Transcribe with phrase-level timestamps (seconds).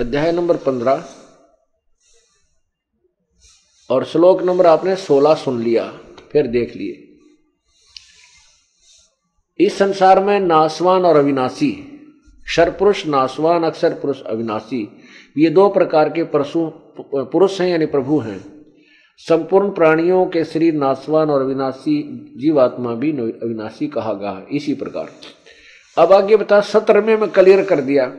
[0.00, 1.04] अध्याय नंबर पंद्रह।
[3.90, 5.92] और श्लोक नंबर आपने सोलह सुन लिया,
[6.32, 7.18] फिर देख लिए।
[9.60, 11.72] इस संसार में नासवान और अविनाशी
[12.44, 14.88] क्षर पुरुष नासवान अक्षर पुरुष, अविनाशी,
[15.38, 16.70] ये दो प्रकार के परशु
[17.10, 18.66] पुरुष हैं, यानी प्रभु हैं।
[19.18, 22.02] संपूर्ण प्राणियों के शरीर नासवान और अविनाशी,
[22.36, 25.12] जीवात्मा भी अविनाशी कहा गया इसी प्रकार।
[25.98, 28.16] अब आगे बता सत्र में मैं क्लियर कर दिया।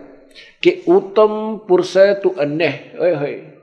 [0.64, 2.66] कि उत्तम पुरुष तु अन्य।
[3.02, 3.58] है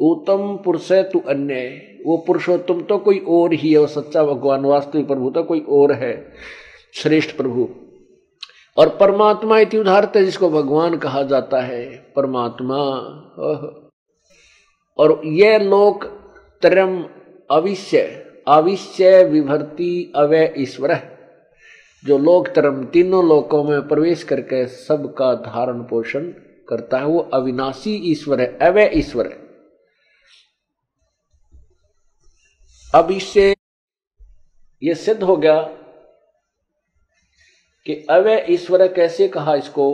[0.00, 5.06] उत्तम पुरुष तु अन्य। वो पुरुषोत्तम तो कोई और ही है वो सच्चा भगवान, वास्तविक
[5.06, 6.32] प्रभु तो कोई और है,
[6.94, 7.68] श्रेष्ठ प्रभु।
[8.76, 12.78] और परमात्मा इति उदाहरत जिसको भगवान कहा जाता है, परमात्मा।
[14.98, 16.04] और ये लोक
[16.62, 17.04] तरम
[17.50, 21.15] अविश्य अविश्य विभर्ति अवय ईश्वर।
[22.04, 26.24] जो लोक तरम तीनों लोकों में प्रवेश करके सबका धारण पोषण
[26.68, 29.44] करता है, वो अविनाशी ईश्वर है अवय ईश्वर है।
[32.94, 33.54] अब इससे
[34.82, 35.60] ये सिद्ध हो गया
[37.86, 39.92] कि अवय ईश्वर कैसे कहा इसको?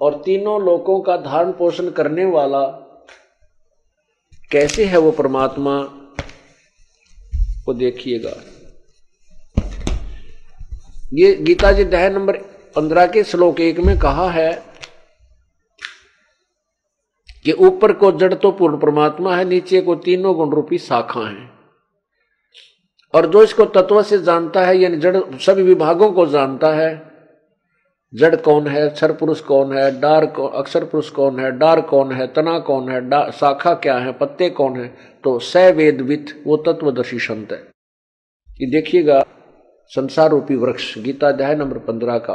[0.00, 2.64] और तीनों लोकों का धारण पोषण करने वाला
[4.50, 5.82] कैसे है वो परमात्मा
[7.64, 8.34] को देखिएगा।
[11.10, 12.36] ये गीता जी अध्याय नंबर
[12.76, 14.50] पंद्रह के श्लोक एक में कहा है
[17.44, 21.48] कि ऊपर को जड़ तो पूर्ण परमात्मा है, नीचे को तीनों गुण रूपी शाखा है।
[23.14, 26.90] और जो इसको तत्व से जानता है, यानी जड़ सभी विभागों को जानता है,
[28.12, 32.12] जड़ कौन है अक्षर पुरुष कौन है, डार कौन अक्षर पुरुष कौन है, डार कौन
[32.12, 34.86] है, तना कौन है शाखा क्या है, पत्ते कौन है
[35.24, 37.62] तो स वेद विथ वो तत्वदर्शी संत है।
[38.60, 39.22] ये देखिएगा
[39.92, 42.34] संसार रूपी वृक्ष गीता अध्याय नंबर पंद्रह का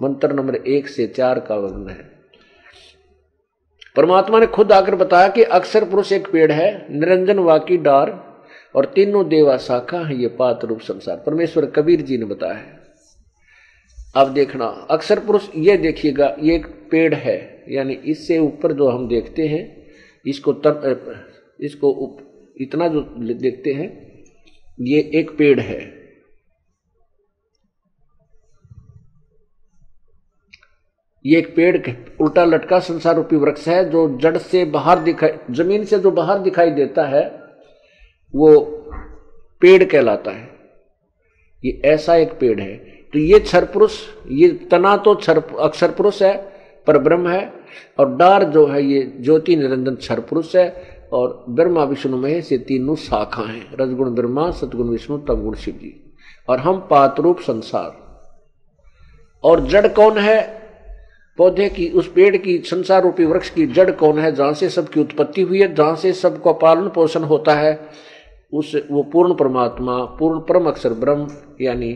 [0.00, 2.04] मंत्र नंबर एक से चार का वर्णन है।
[3.96, 8.10] परमात्मा ने खुद आकर बताया कि अक्षर पुरुष एक पेड़ है निरंजन वाकी डार
[8.74, 12.78] और तीनों देवा शाखा है ये पात रूप संसार। परमेश्वर कबीर जी ने बताया है।
[14.16, 17.38] अब देखना अक्षर पुरुष ये देखिएगा ये एक पेड़ है
[17.70, 19.64] यानी इससे ऊपर जो हम देखते हैं
[20.24, 21.24] इसको तर,
[21.60, 22.18] इसको उप,
[22.60, 23.00] इतना जो
[23.34, 23.92] देखते हैं
[24.78, 26.05] ये एक पेड़ है।
[31.26, 35.84] ये एक पेड़ उल्टा लटका संसार रूपी वृक्ष है, जो जड़ से बाहर दिखाई, ज़मीन
[35.84, 37.42] से जो बाहर दिखाई देता है,
[38.34, 38.60] वो
[39.60, 40.48] पेड़ कहलाता है।
[41.64, 42.76] ये ऐसा एक पेड़ है।
[43.12, 46.52] तो ये क्षर पुरुष ये तना तो क्षर अक्षर पुरुष है,
[46.86, 47.52] पर ब्रह्म है,
[47.98, 52.58] और डार जो है, ये ज्योति निरंजन क्षर पुरुष है, और ब्रह्मा, विष्णु, महेश, ये
[52.58, 56.14] तीनों शाखा हैं। रजगुण ब्रह्मा सतगुण विष्णु तवगुण शिव जी।
[56.48, 58.06] और हम पातरूप संसार।
[59.44, 60.65] और जड़ कौन है?
[61.38, 64.32] पौधे की, उस पेड़ की संसार रूपी वृक्ष की जड़ कौन है?
[64.32, 67.88] जहाँ से सबकी उत्पत्ति हुई है, जहाँ से सबका पालन पोषण होता है,
[68.52, 71.28] उस, वो पूर्ण परमात्मा, पूर्ण परम अक्षर ब्रह्म,
[71.60, 71.92] यानी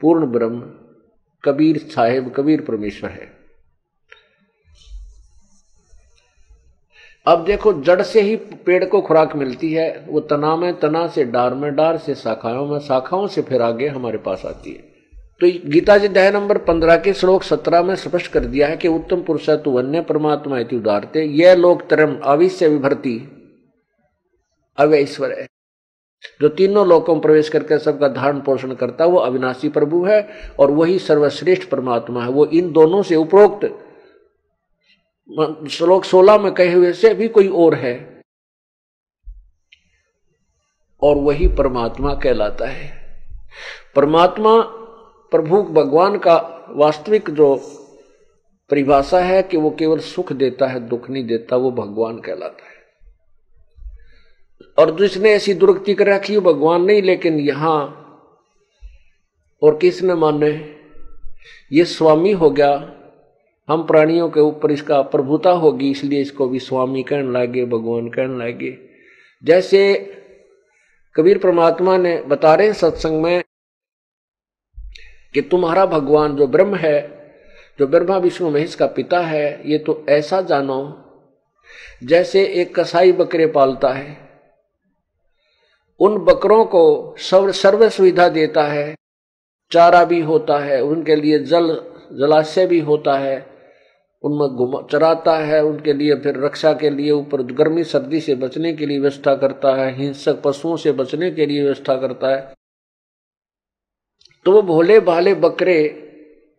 [0.00, 0.60] पूर्ण ब्रह्म,
[1.44, 3.38] कबीर साहेब, कबीर परमेश्वर है।
[7.26, 11.24] अब देखो, जड़ से ही पेड़ को खुराक मिलती है, वो तना में, तना से
[11.24, 14.87] डार में, डार से शाखाओं में, शाखाओं से फिर आगे हमारे पास आती है।
[15.40, 18.88] तो गीता जी अध्याय नंबर पंद्रह के श्लोक सत्रह में स्पष्ट कर दिया है कि
[18.88, 23.28] उत्तम पुरुष तु अन्य परमात्मा इति उदारते। यह लोक तरम अविश्य विभर्ती
[24.78, 25.46] अवैश्वर है।
[26.40, 30.28] जो तीनों लोकों में प्रवेश करके सबका धारण पोषण करता है, वो अविनाशी प्रभु है
[30.58, 33.64] और वही सर्वश्रेष्ठ परमात्मा है। वो इन दोनों से उपरोक्त
[35.70, 38.22] श्लोक सोलह में कहे हुए से भी कोई और है।
[41.02, 43.16] और वही परमात्मा कहलाता है।
[43.96, 44.77] परमात्मा
[45.30, 47.56] प्रभु भगवान का वास्तविक जो
[48.70, 52.78] परिभाषा है कि वो केवल सुख देता है, दुख नहीं देता, वो भगवान कहलाता है।
[54.78, 58.04] और जिसने ऐसी दुर्गति कर रखी वो भगवान नहीं, लेकिन यहाँ
[59.62, 60.76] और किसने माने?
[61.72, 62.94] ये स्वामी हो गया।
[63.68, 68.46] हम प्राणियों के ऊपर इसका प्रभुता होगी, इसलिए इसको भी स्वामी कहने लगे, भगवान कहने
[68.46, 68.78] लगे।
[69.44, 70.12] जैसे
[71.14, 73.44] कबीर परमात्मा ने बता रहे सत्संग में
[75.34, 77.18] कि तुम्हारा भगवान जो ब्रह्म है,
[77.78, 81.04] जो ब्रह्मा विष्णु महेश का पिता है, ये तो ऐसा जानो
[82.04, 84.28] जैसे एक कसाई बकरे पालता है।
[86.00, 88.94] उन बकरों को सर्व सर्व सुविधा देता है,
[89.70, 93.46] चारा भी होता है, उनके लिए जल, जलाशय भी होता है,
[94.22, 98.72] उनमें घुमा, चराता है, उनके लिए फिर रक्षा के लिए ऊपर गर्मी, सर्दी से बचने
[98.72, 102.57] के लिए व्यवस्था करता है, हिंसक पशुओं से बचने के लिए व्यवस्था करता है।
[104.44, 106.04] तो वो भोले भाले बकरे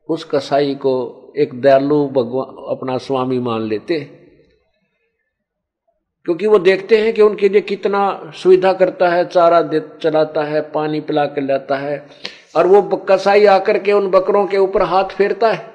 [0.10, 4.00] उस कसाई को एक दयालु भगवान, अपना स्वामी मान लेते
[6.26, 10.62] क्योंकि वो देखते हैं कि उनके लिए कितना सुविधा करता है, चारा दे, चलाता है,
[10.62, 12.08] पानी पिला कर लाता है।
[12.56, 15.72] और वो कसाई आकर के उन बकरों के ऊपर हाथ फेरता है।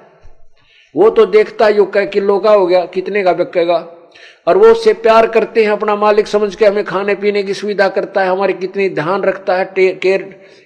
[0.95, 3.94] वो तो देखता है कै किलो का हो गया, कितने का बिकेगा?
[4.47, 7.87] और वो उससे प्यार करते हैं, अपना मालिक समझ के हमें खाने पीने की सुविधा
[7.89, 10.23] करता है, हमारी कितनी ध्यान रखता है केयर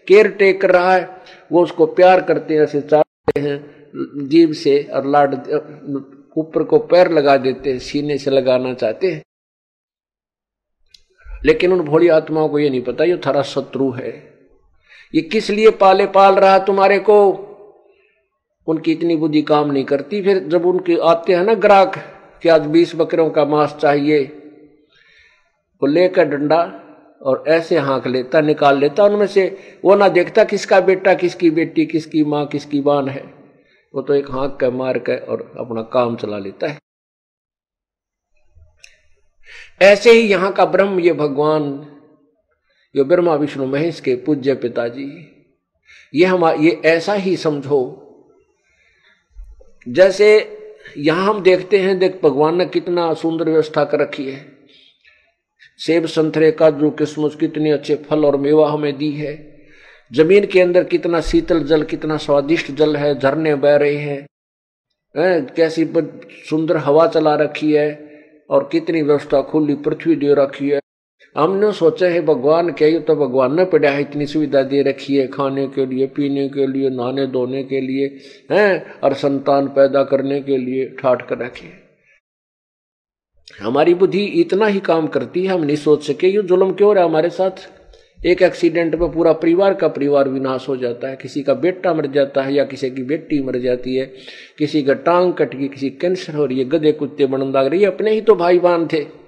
[0.07, 1.09] केयर टेक कर रहा है,
[1.51, 5.33] वो उसको प्यार करते हैं, ऐसे चाहते हैं जीव से और लाड,
[6.37, 9.21] ऊपर को पैर लगा देते हैं, सीने से लगाना चाहते हैं।
[11.45, 14.09] लेकिन उन भोली आत्माओं को ये नहीं पता, ये थारा शत्रु है।
[15.15, 17.17] ये किस लिए पाले पाल रहा तुम्हारे को?
[18.67, 21.95] उनकी इतनी बुद्धि काम नहीं करती, फिर जब उनके आते हैं ना ग्राहक
[22.43, 24.23] कि आज बीस बकरों का मांस चाहिए।
[25.81, 26.85] वो लेकर डंडा
[27.21, 31.85] और ऐसे हाँक लेता, निकाल लेता, उनमें से वो ना देखता किसका बेटा, किसकी बेटी,
[31.85, 33.33] किसकी माँ, किसकी बान है।
[33.95, 36.79] वो तो एक हाँक के मार कर और अपना काम चला लेता है।
[39.81, 41.63] ऐसे ही यहाँ का ब्रह्म, ये भगवान,
[42.95, 45.35] ये ब्रह्मा, विष्णु, महेश के पूज्य पिताजी।
[46.13, 48.05] ये हम, ये ऐसा ही समझो,
[49.87, 50.55] जैसे
[50.97, 54.45] यहाँ हम देखते हैं, देख भगवान ने कितना सुंदर व्यवस्था कर रखी है।
[55.79, 59.33] सेब संतरे का जो किस्मत कितने अच्छे फल और मेवा हमें दी है।
[60.11, 64.25] ज़मीन के अंदर कितना शीतल जल, कितना स्वादिष्ट जल है, झरने बह रहे हैं।
[65.55, 65.85] कैसी
[66.49, 67.89] सुंदर हवा चला रखी है
[68.49, 70.79] और कितनी व्यवस्था, खुली पृथ्वी दे रखी है।
[71.37, 74.01] हमने सोचा है, भगवान, क्या तो भगवान ने पड़ा है?
[74.01, 78.05] इतनी सुविधा दे रखी है खाने के लिए, पीने के लिए, नहाने धोने के लिए,
[78.51, 78.99] हैं?
[79.03, 81.89] और संतान पैदा करने के लिए ठाट कर रखी है।
[83.61, 87.05] हमारी बुद्धि इतना ही काम करती है, हम नहीं सोच सके, ये जुल्म क्यों रहा
[87.05, 87.51] हमारे साथ?
[88.25, 92.07] एक एक्सीडेंट में पूरा परिवार का परिवार विनाश हो जाता है। किसी का बेटा मर
[92.07, 94.11] जाता है या किसी की बेटी मर जाती है।
[94.57, 97.81] किसी का टांग कट गई किसी कैंसर हो रही है, गधे कुत्ते बनन लग रही
[97.81, 99.18] है। अपने ही तो भाई बहन थे।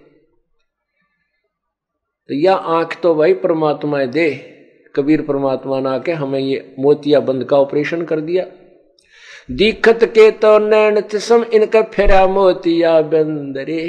[2.30, 4.30] तो यह आँख तो भाई परमात्मा दे
[4.96, 8.46] कबीर परमात्मा ने आके हमें ये मोतिया बंद का ऑपरेशन कर दिया।
[9.50, 13.84] दीखत के तो नैन चम इनका फेरा मोतिया बंदरे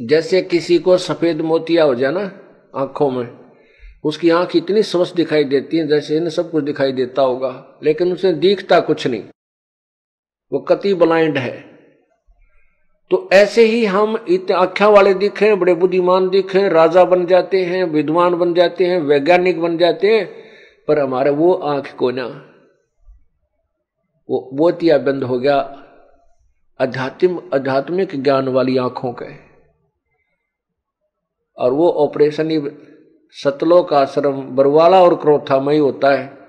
[0.00, 2.30] जैसे किसी को सफ़ेद मोतिया हो जाए ना
[2.74, 3.28] आँखों में,
[4.04, 8.12] उसकी आँख इतनी स्वस्थ दिखाई देती है, जैसे इन्हें सब कुछ दिखाई देता होगा, लेकिन
[8.12, 9.22] उसे दिखता कुछ नहीं।
[10.52, 11.75] वो कति ब्लाइंड है।
[13.10, 17.84] तो ऐसे ही हम इतने आख्या वाले दिखे, बड़े बुद्धिमान दिखे, राजा बन जाते हैं,
[17.84, 20.44] विद्वान बन जाते हैं, वैज्ञानिक बन जाते हैं,
[20.88, 22.26] पर हमारे वो आँख को ना,
[24.30, 25.82] वो बोतिया बंद हो गया,
[26.80, 29.46] अध्यात्म आध्यात्मिक ज्ञान वाली आँखों के।
[31.58, 32.62] और वो ऑपरेशन ही
[33.30, 36.45] सतलोक आश्रम, बरवाला और क्रोथा में ही होता है।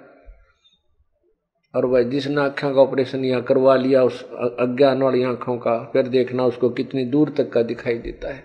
[1.78, 4.24] और वह जिसने आँखों का ऑपरेशन यहाँ करवा लिया, उस
[4.60, 8.44] अज्ञान वाली आँखों का, फिर देखना उसको कितनी दूर तक का दिखाई देता है।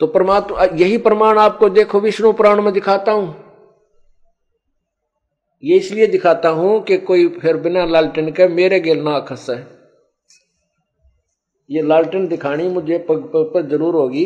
[0.00, 3.34] तो परमात्मा, यही प्रमाण आपको देखो, विष्णु पुराण में दिखाता हूँ।
[5.62, 9.66] ये इसलिए दिखाता हूँ कि कोई फिर बिना लालटेन के मेरे गेल ना खस। है
[11.70, 14.24] ये लालटेन दिखानी मुझे पग पग पर ज़रूर होगी।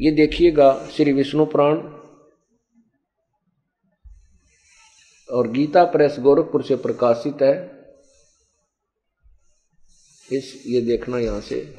[0.00, 1.76] ये देखिएगा श्री विष्णु पुराण
[5.28, 7.54] और गीता प्रेस गोरखपुर से प्रकाशित है।
[10.32, 11.76] इस, ये देखना यहाँ से।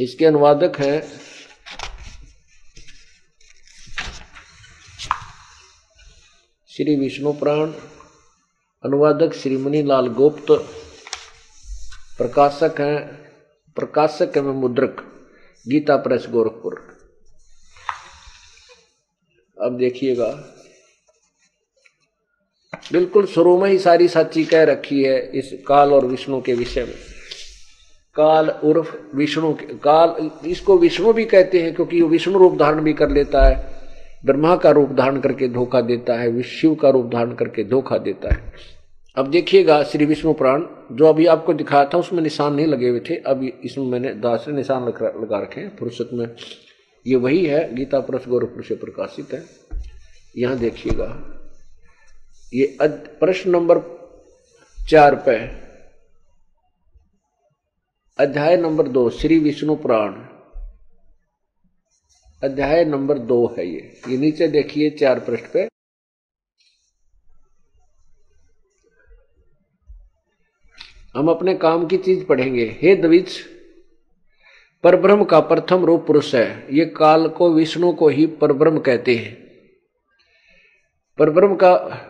[0.00, 1.00] इसके अनुवादक हैं
[6.70, 7.72] श्री विष्णु पुराण,
[8.84, 10.46] अनुवादक श्री मनीलाल गुप्त,
[12.18, 13.25] प्रकाशक हैं
[13.76, 15.02] प्रकाशक है मुद्रक
[15.66, 16.74] गीता प्रेस गोरखपुर।
[19.56, 20.28] अब देखिएगा।
[22.92, 26.84] बिल्कुल शुरू में ही सारी सच्ची कह रखी है इस काल और विष्णु के विषय
[26.84, 26.94] में।
[28.16, 33.10] काल उर्फ़ विष्णु काल, इसको विष्णु भी कहते हैं क्योंकि विष्णु रूप धारण भी कर
[33.10, 33.56] लेता है,
[34.24, 38.34] ब्रह्मा का रूप धारण करके धोखा देता है, शिव का रूप धारण करके धोखा देता
[38.34, 38.52] है।
[39.16, 43.00] अब देखिएगा श्री विष्णु पुराण, जो अभी आपको दिखाया था, उसमें निशान नहीं लगे हुए
[43.00, 46.26] थे। अभी इसमें मैंने दास निशान लगा रखे हैं। फुर्सत में
[47.06, 49.42] ये वही है, गीता पुरुष गौरव पुरुष प्रकाशित है।
[50.34, 51.06] यहाँ देखिएगा,
[52.54, 53.80] ये प्रश्न नंबर
[54.78, 55.36] चार पे
[58.18, 60.12] अध्याय नंबर दो, श्री विष्णु पुराण।
[62.42, 65.66] अध्याय नंबर दो है ये। ये नीचे देखिए चार पृष्ठ पे।
[71.16, 73.40] हम अपने काम की चीज़ पढ़ेंगे। हे द्विज,
[74.84, 79.46] परब्रह्म का प्रथम रूप पुरुष है। ये काल को विष्णु को ही परब्रह्म कहते हैं।
[81.18, 82.02] परब्रह्म का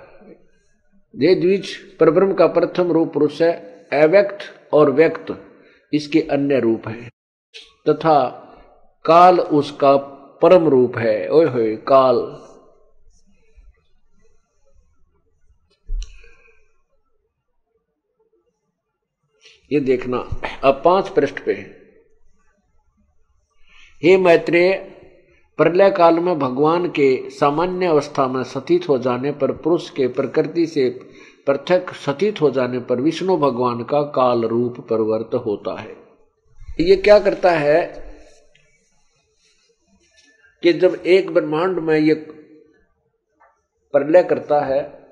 [1.17, 3.53] ये द्विज, परब्रह्म का प्रथम रूप पुरुष है,
[3.93, 4.39] अव्यक्त
[4.73, 5.43] और व्यक्त।
[5.93, 7.09] इसके अन्य रूप है।
[7.89, 8.29] तथा
[9.05, 9.97] काल उसका
[10.43, 12.17] परम रूप है। ओए होए, काल।
[19.73, 20.19] ये देखना।
[20.65, 21.53] अब पाँच पृष्ठ पे
[24.03, 24.73] हे। मैत्रेय,
[25.59, 30.67] प्रलय काल में भगवान के सामान्य अवस्था में सतीत हो जाने पर पुरुष के प्रकृति
[30.67, 30.91] से
[31.47, 35.97] पृथक सतीत हो जाने पर विष्णु भगवान का काल रूप परिवर्त होता है।
[36.81, 38.07] ये क्या करता है
[40.63, 42.15] कि जब एक ब्रह्मांड में ये
[43.95, 45.06] प्रलय करता है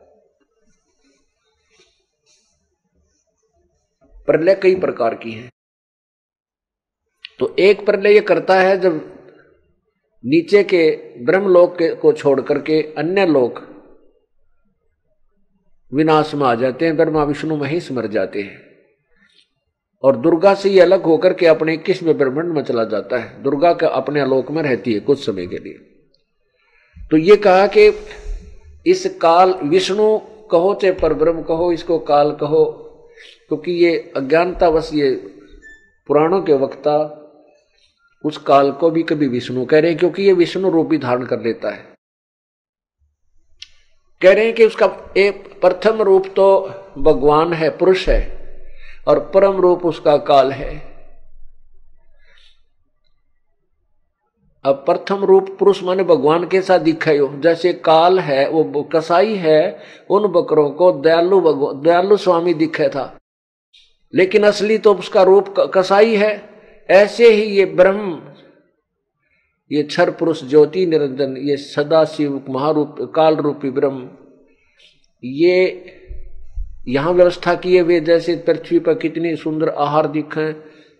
[4.26, 5.50] प्रलय कई प्रकार की है।
[7.38, 9.14] तो एक प्रलय ये करता है जब
[10.24, 10.90] नीचे के
[11.24, 13.60] ब्रह्मलोक के को छोड़ करके अन्य लोक
[15.92, 18.62] विनाश में आ जाते हैं, ब्रह्मा, विष्णु महेश मर जाते हैं।
[20.02, 23.72] और दुर्गा से ये अलग होकर के अपने इक्कीसवें ब्रह्मांड में चला जाता है। दुर्गा
[23.74, 25.74] का अपने आलोक में रहती है कुछ समय के लिए।
[27.10, 27.88] तो ये कहा कि
[28.86, 30.18] इस काल विष्णु
[30.50, 32.83] कहो चाहे पर ब्रह्म कहो, इसको काल कहो
[33.48, 35.10] क्योंकि ये अज्ञानता बस ये
[36.08, 37.20] पुराणों के वक्ता
[38.24, 41.24] उस काल को भी कभी विष्णु कह रहे हैं, क्योंकि ये विष्णु रूप भी धारण
[41.24, 41.92] कर लेता है।
[44.22, 48.22] कह रहे हैं कि उसका एक प्रथम रूप तो भगवान है, पुरुष है,
[49.08, 50.93] और परम रूप उसका काल है।
[54.64, 59.34] अब प्रथम रूप पुरुष माने भगवान के साथ दिखाई हो जैसे काल है, वो कसाई
[59.34, 59.78] है,
[60.10, 61.40] उन बकरों को दयालु
[61.84, 63.18] दयालु स्वामी दिखे था।
[64.14, 66.32] लेकिन असली तो उसका रूप कसाई है।
[66.88, 68.20] ऐसे ही ये ब्रह्म,
[69.70, 74.08] ये क्षर पुरुष ज्योति निरंजन, ये सदा शिव महारूप काल रूपी ब्रह्म,
[75.22, 75.84] ये
[76.88, 80.40] यहाँ व्यवस्था किए हुए जैसे पृथ्वी पर कितनी सुंदर आहार दिखे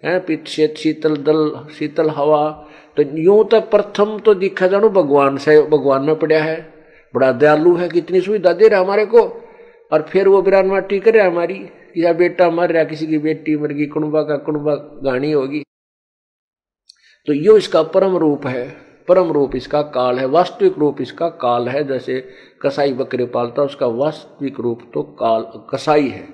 [0.03, 6.03] हैं शीतल, दल, शीतल हवा तो यूँ तक प्रथम तो दिखा जानो भगवान से, भगवान
[6.03, 6.75] में पड़ा है।
[7.15, 9.21] बड़ा दयालु है, कितनी सुविधा दे रहा हमारे को।
[9.93, 13.73] और फिर वो बिरान माटी करे हमारी या बेटा मर रहा, किसी की बेटी मर
[13.73, 15.63] गई, कुणबा का कुणबा गाणी होगी।
[17.27, 18.69] तो यो इसका परम रूप है,
[19.09, 22.21] परम रूप इसका काल है, वास्तविक रूप इसका काल है। जैसे
[22.63, 26.29] कसाई बकरे पालता उसका वास्तविक रूप तो काल, कसाई है।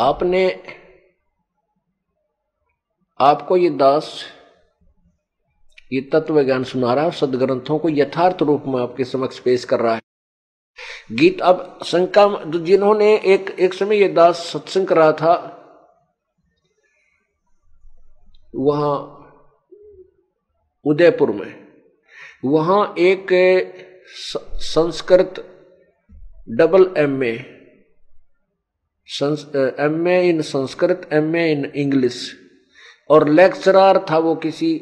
[0.00, 0.48] आपने
[3.20, 4.24] आपको ये दास,
[5.92, 9.80] ये तत्व ज्ञान सुना रहा है सदग्रंथों को यथार्थ रूप में आपके समक्ष पेश कर
[9.80, 10.02] रहा है।
[11.12, 15.34] गीत अब शंका, जिन्होंने एक एक समय ये दास सत्संग कर रहा था,
[18.54, 18.94] वहाँ
[20.84, 21.54] उदयपुर में,
[22.44, 23.28] वहाँ एक
[24.62, 25.44] Sanskrit
[26.48, 27.34] double M A
[29.80, 32.18] M A in Sanskrit M A in English
[33.10, 34.72] और लेक्चरर था वो किसी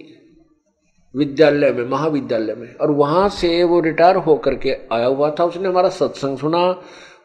[1.14, 5.68] विद्यालय में, महाविद्यालय में। और वहाँ से वो रिटायर होकर के आया हुआ था। उसने
[5.68, 6.64] हमारा सत्संग सुना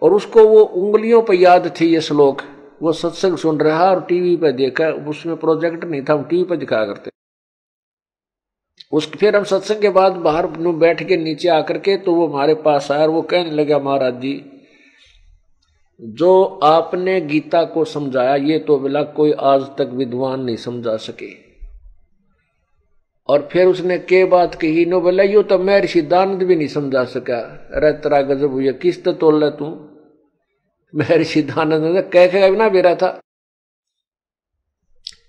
[0.02, 2.42] और उसको वो उंगलियों पर याद थी ये श्लोक।
[2.82, 6.56] वो सत्संग सुन रहा और टीवी पर देखा। उसमें प्रोजेक्ट नहीं था, हम टीवी पर
[6.56, 7.12] दिखाया करते।
[8.92, 12.54] उस, फिर हम सत्संग के बाद बाहर बैठ के नीचे आकर के तो वो हमारे
[12.56, 14.34] पास आया और वो कहने लगा, महाराज जी
[16.00, 21.32] जो आपने गीता को समझाया, ये तो बिला कोई आज तक विद्वान नहीं समझा सके।
[23.30, 27.04] और फिर उसने के बात कही, नो बोला, यो तो मैं ऋषिदानंद भी नहीं समझा
[27.06, 27.38] सका।
[27.74, 29.66] अरे तेरा गजब हुआ किस तोल रहा तू?
[30.94, 33.20] मैं ऋषिदानंद कह के ना बेरा था।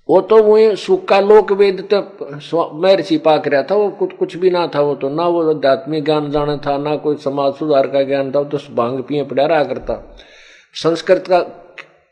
[0.09, 4.37] वो तो वो सूखा लोक वेद तो मैं ऋषि पाक रहा था, वो कुछ कुछ
[4.37, 7.87] भी ना था वो तो। ना वो आध्यात्मिक ज्ञान जाना था, ना कोई समाज सुधार
[7.87, 10.17] का ज्ञान था, वो तो भाँग पिए पड़ा रहा करता।
[10.75, 11.41] संस्कृत का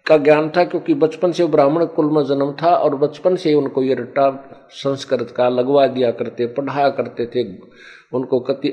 [0.06, 3.82] का ज्ञान था क्योंकि बचपन से ब्राह्मण कुल में जन्म था और बचपन से उनको
[3.82, 4.30] ये रट्टा
[4.70, 7.44] संस्कृत का लगवा दिया करते, पढ़ाया करते थे,
[8.12, 8.68] उनको कति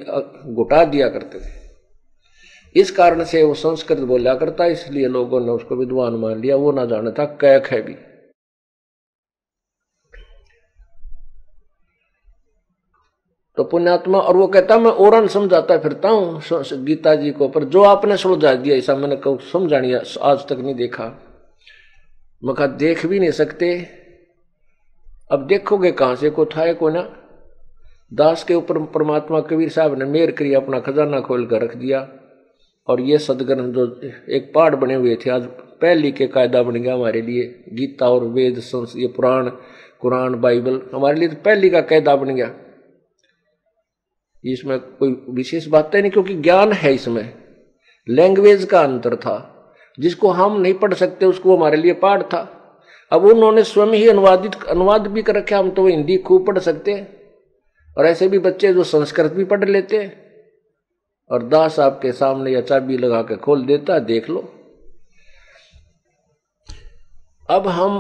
[0.45, 5.75] घुटा दिया करते थे। इस कारण से वो संस्कृत बोला करता, इसलिए लोगों ने उसको
[5.75, 7.95] विद्वान मान लिया, वो ना जाना था, कैक है भी।
[13.57, 16.41] तो पुण्यात्मा और वो कहता, मैं और समझाता फिरता हूँ
[16.73, 21.05] गीता जी को। पर जो आपने सुलझा दिया, ऐसा मैंने समझानी आज तक नहीं देखा।
[22.43, 23.87] मैं कहा, देख भी नहीं सकते।
[25.31, 27.09] अब देखोगे कहाँ से को था को ना।
[28.13, 32.07] दास के ऊपर परमात्मा कबीर साहब ने मेर करी, अपना खजाना खोल कर रख दिया।
[32.87, 35.43] और ये सदग्रंथ जो एक पहाड़ बने हुए थे, आज
[35.81, 39.49] पहली के कायदा बन गया हमारे लिए। गीता और वेद, संस, ये पुराण,
[39.99, 42.51] कुरान, बाइबल, हमारे लिए तो पहली का कायदा बन गया।
[44.53, 47.33] इसमें कोई विशेष बात है नहीं, क्योंकि ज्ञान है इसमें।
[48.09, 49.51] लैंग्वेज का अंतर था।
[49.99, 52.51] जिसको हम नहीं पढ़ सकते, उसको हमारे लिए पाठ था।
[53.11, 56.93] अब उन्होंने स्वयं ही अनुवादित, अनुवाद भी कर रखे, हम तो हिंदी खूब पढ़ सकते
[56.93, 57.21] हैं।
[57.97, 60.25] और ऐसे भी बच्चे जो संस्कृत भी पढ़ लेते हैं।
[61.31, 64.53] और दास आपके सामने या चाबी लगा के खोल देता, देख लो।
[67.49, 67.99] अब हम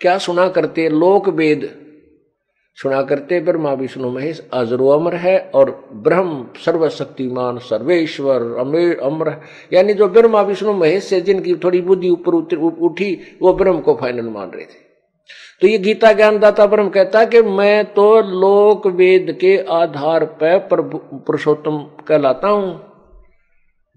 [0.00, 1.87] क्या सुना करते लोक वेद
[2.78, 9.30] सुना करते ब्रह्मा, विष्णु, महेश, अजरो अमर है और ब्रह्म सर्वशक्तिमान, सर्वेश्वर अमेर अमर
[9.72, 12.34] यानी जो ब्रह्मा, विष्णु, महेश से जिनकी थोड़ी बुद्धि ऊपर
[12.82, 14.86] उठी, वो ब्रह्म को फाइनल मान रहे थे।
[15.60, 20.80] तो ये गीता ज्ञानदाता ब्रह्म कहता है कि मैं तो लोक वेद के आधार पर
[21.26, 22.72] पुरुषोत्तम कहलाता हूँ।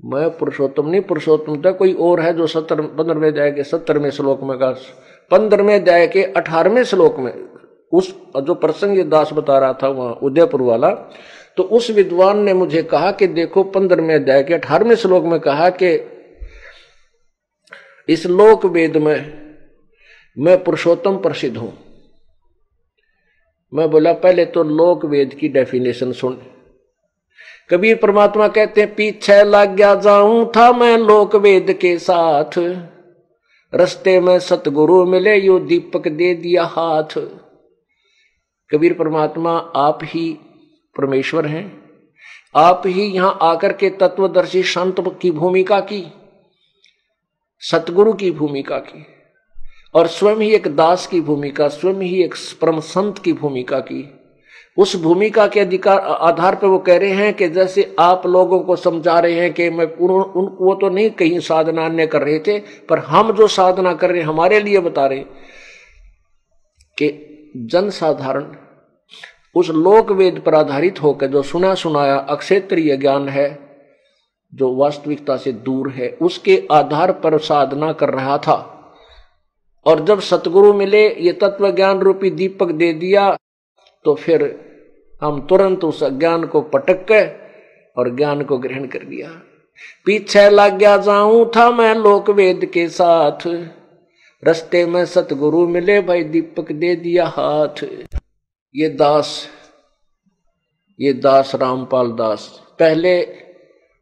[0.04, 4.44] मैं पुरुषोत्तम नहीं, पुरुषोत्तम तो कोई और है जो सत्तर, पंद्रहवें अध्याय के सत्तरवें श्लोक
[4.44, 4.72] में कहा
[5.32, 7.32] पंद्रहवें अध्याय के अठारहवें श्लोक में
[7.94, 10.90] उस, जो प्रसंग ये दास बता रहा था वहाँ, उदयपुर वाला
[11.58, 15.70] तो उस विद्वान ने मुझे कहा कि देखो पंद्रहवें अध्याय के अठारहवें श्लोक में कहा
[15.70, 15.90] कि
[18.10, 19.42] इस लोक वेद में
[20.38, 21.74] मैं पुरुषोत्तम प्रसिद्ध हूँ।
[23.74, 26.42] मैं बोला, पहले तो लोक वेद की डेफिनेशन सुन।
[27.70, 32.58] कबीर परमात्मा कहते हैं, पीछे लग गया जाऊँ था मैं लोक वेद के साथ,
[33.74, 37.18] रस्ते में सतगुरु मिले, यो दीपक दे दिया हाथ।
[38.72, 40.30] कबीर परमात्मा आप ही
[40.96, 41.82] परमेश्वर हैं।
[42.56, 46.04] आप ही यहाँ आकर के तत्वदर्शी संत की भूमिका की
[47.60, 49.06] सतगुरु की भूमिका की
[49.96, 54.20] और स्वयं ही एक दास की भूमिका स्वयं ही एक परम संत की भूमिका की।
[54.78, 58.76] उस भूमिका के अधिकार आधार पर वो कह रहे हैं कि जैसे आप लोगों को
[58.76, 62.60] समझा रहे हैं कि मैं उन, वो तो नहीं कहीं साधना अन्य कर रहे थे
[62.90, 65.20] पर हम जो साधना कर रहे हैं हमारे लिए बता रहे
[66.98, 68.46] कि जन साधारण
[69.56, 73.48] उस लोक वेद पर आधारित होकर जो सुना सुनाया अक्षेत्रीय ज्ञान है,
[74.54, 78.56] जो वास्तविकता से दूर है, उसके आधार पर साधना कर रहा था।
[79.86, 83.30] और जब सतगुरु मिले, ये तत्व ज्ञान रूपी दीपक दे दिया
[84.06, 84.44] तो फिर
[85.22, 87.26] हम तुरंत उस ज्ञान को पटक के
[87.98, 89.30] और ज्ञान को ग्रहण कर दिया
[90.06, 93.48] पीछे लग गया, जाऊँ था मैं लोक वेद के साथ।
[94.44, 97.84] रस्ते में सतगुरु मिले भाई दीपक दे दिया हाथ।
[98.76, 99.48] ये दास
[101.00, 102.48] ये दास रामपाल दास।
[102.80, 103.20] पहले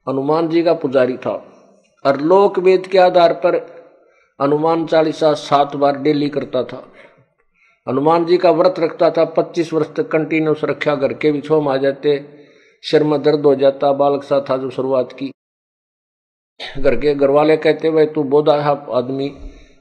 [0.08, 1.34] हनुमान जी का पुजारी था
[2.06, 3.56] और लोक वेद के आधार पर
[4.40, 6.84] हनुमान चालीसा सात बार डेली करता था।
[7.88, 11.68] हनुमान जी का व्रत रखता था, पच्चीस वर्ष तक कंटिन्यूस रखा घर के भी छोम
[11.68, 12.18] आ जाते,
[12.84, 15.32] सिर में दर्द हो जाता, बालक सा था जो शुरुआत की।
[16.80, 18.54] घर के घर वाले कहते, भाई तू बोधा
[18.92, 19.30] आदमी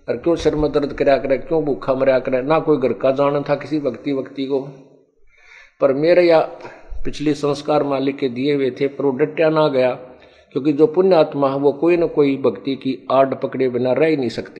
[0.08, 2.42] और क्यों सिर में दर्द करया करे, क्यों भूखा मरया करे?
[2.42, 4.60] ना कोई घर का जाना था, किसी व्यक्ति व्यक्ति को।
[5.80, 6.40] पर मेरे या
[7.04, 9.12] पिछले संस्कार मालिक के दिए हुए थे, पर वो
[9.50, 9.94] ना गया,
[10.52, 14.06] क्योंकि जो पुण्य आत्मा है, वो कोई ना कोई भक्ति की आड़ पकड़े बिना रह
[14.06, 14.58] ही नहीं सकती।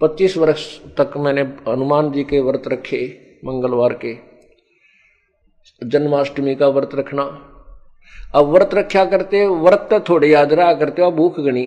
[0.00, 4.16] पच्चीस वर्ष तक मैंने हनुमान जी के व्रत रखे, मंगलवार के।
[5.84, 7.22] जन्माष्टमी का व्रत रखना।
[8.34, 11.66] अब व्रत रखा करते, व्रत थोड़े याद रहा करते भूख गणी।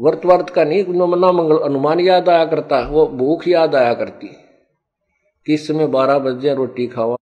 [0.00, 4.28] व्रत वर्त का नहीं मना मंगल, अनुमान याद आया करता वो भूख याद आया करती
[5.46, 7.16] किस समय बारह बजे रोटी खावा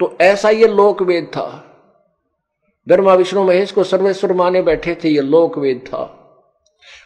[0.00, 1.46] तो ऐसा ये लोक वेद था।
[2.86, 6.02] ब्रह्मा, विष्णु, महेश को सर्वेश्वर माने बैठे थे, ये लोक वेद था।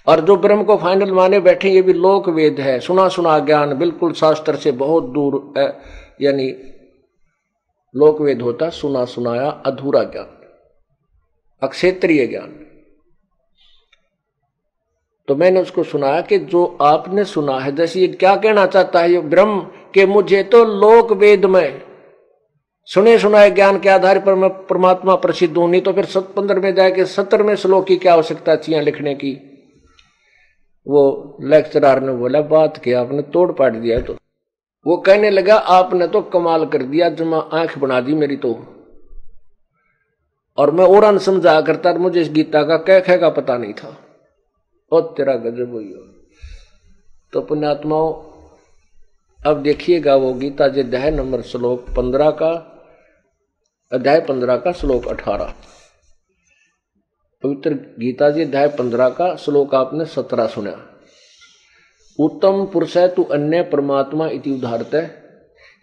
[0.07, 3.75] और जो ब्रह्म को फाइनल माने बैठे, ये भी लोक वेद है। सुना सुना ज्ञान,
[3.75, 5.53] बिल्कुल शास्त्र से बहुत दूर
[6.21, 6.51] यानी
[7.95, 10.42] लोक वेद होता, सुना, सुनाया, अधूरा ज्ञान।
[11.63, 12.59] अक्षेत्रीय ज्ञान।
[15.29, 19.13] तो मैंने उसको सुनाया कि जो आपने सुना है, जैसे ये क्या कहना चाहता है,
[19.13, 19.61] ये ब्रह्म
[19.95, 21.83] के मुझे तो लोक वेद में
[22.89, 26.75] सुने सुनाए ज्ञान के आधार पर मैं परमात्मा प्रसिद्ध हूँ, नहीं तो फिर सत में
[26.75, 29.33] जाके सत्तर में श्लोक की क्या आवश्यकता थी लिखने की?
[30.87, 34.17] वो लेक्चरार ने बोला, बात किया, आपने तोड़ पाट दिया तो।
[34.87, 38.53] वो कहने लगा, आपने तो कमाल कर दिया जमा आँख बना दी मेरी तो।
[40.57, 43.99] और मैं और समझा करता मुझे इस गीता का कह कह का पता नहीं था।
[44.93, 46.23] और तेरा गजब हुई हो।
[47.33, 48.13] तो पुण्यात्माओं,
[49.47, 52.69] अब देखिएगा वो गीता जी अध्याय नंबर श्लोक पंद्रह का,
[53.93, 55.55] अध्याय पंद्रह का श्लोक अठारह।
[57.43, 60.89] पवित्र गीता जी अध्याय पंद्रह का श्लोक आपने सत्रह सुना।
[62.19, 65.19] उत्तम पुरुष है, तू अन्य परमात्मा इति उदाहरत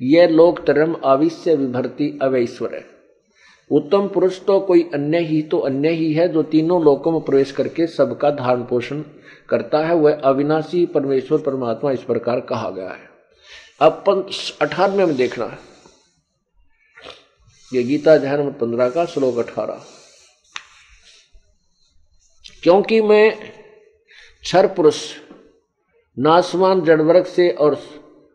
[0.02, 2.99] यह लोक तरम आविश्य विभर्ति अवैश्वर है।
[3.72, 7.52] उत्तम पुरुष तो कोई अन्य ही तो अन्य ही है जो तीनों लोकों में प्रवेश
[7.52, 9.02] करके सबका धारण पोषण
[9.50, 13.10] करता है। वह अविनाशी परमेश्वर परमात्मा इस प्रकार कहा गया है।
[13.82, 14.30] अब
[14.62, 15.58] अठारहवें में देखना है।
[17.74, 19.82] ये गीता ध्यान पंद्रह का श्लोक अठारह।
[22.64, 23.32] क्योंकि मैं
[24.42, 25.16] क्षर पुरुष,
[26.20, 27.76] नासमान जड़वर्ग से और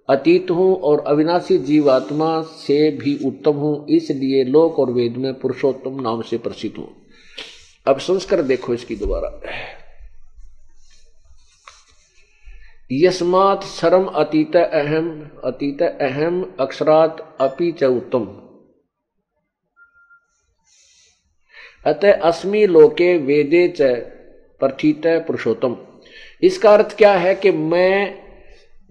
[0.09, 6.01] अतीत हूँ और अविनाशी जीवात्मा से भी उत्तम हूँ, इसलिए लोक और वेद में पुरुषोत्तम
[6.01, 6.89] नाम से प्रसिद्ध हूँ।
[7.87, 9.31] अब संस्कार देखो इसकी दोबारा।
[12.91, 15.09] यस्मात शरम अतीत अहम
[15.45, 18.27] अतीत अहम अक्षरात अपि च उत्तम।
[21.87, 23.89] अतः अस्मि लोके वेदे च
[24.61, 25.77] प्रथित पुरुषोत्तम।
[26.43, 28.24] इसका अर्थ क्या है कि मैं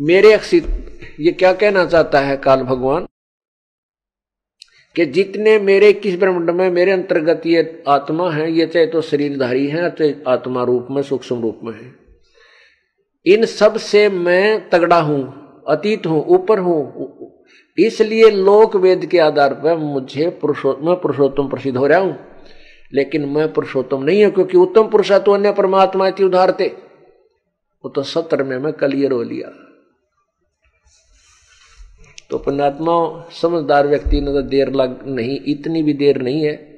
[0.03, 0.33] मेरे
[1.19, 3.05] ये क्या कहना चाहता है काल भगवान?
[4.95, 9.67] कि जितने मेरे, किस ब्रह्मंड में मेरे अंतर्गत ये आत्मा है, ये चाहे तो शरीरधारी
[9.67, 11.95] है चाहे आत्मा रूप में, सूक्ष्म रूप में है।
[13.25, 17.43] इन सबसे मैं तगड़ा हूँ, अतीत हूँ, ऊपर हूँ।
[17.77, 22.17] इसलिए लोक वेद के आधार पर मुझे पुरुषोत्तम पुरुषोत्तम प्रसिद्ध हो रहा हूँ।
[22.93, 26.67] लेकिन मैं पुरुषोत्तम नहीं हूँ, क्योंकि उत्तम पुरुषा तो अन्य परमात्मा थी उधारते।
[27.85, 29.62] वो तो सत्र में मैं कलियर हो लिया।
[32.29, 36.77] तो पुण्यात्मा समझदार व्यक्ति ने तो देर लग नहीं, इतनी भी देर नहीं है।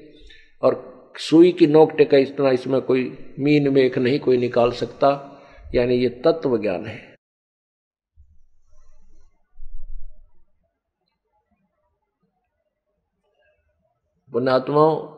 [0.62, 5.32] और सुई की नोक टेका इतना इसमें कोई मीन मेख नहीं, कोई निकाल सकता।
[5.76, 7.16] यानी ये तत्व ज्ञान है।
[14.32, 15.16] पुण्यात्माओं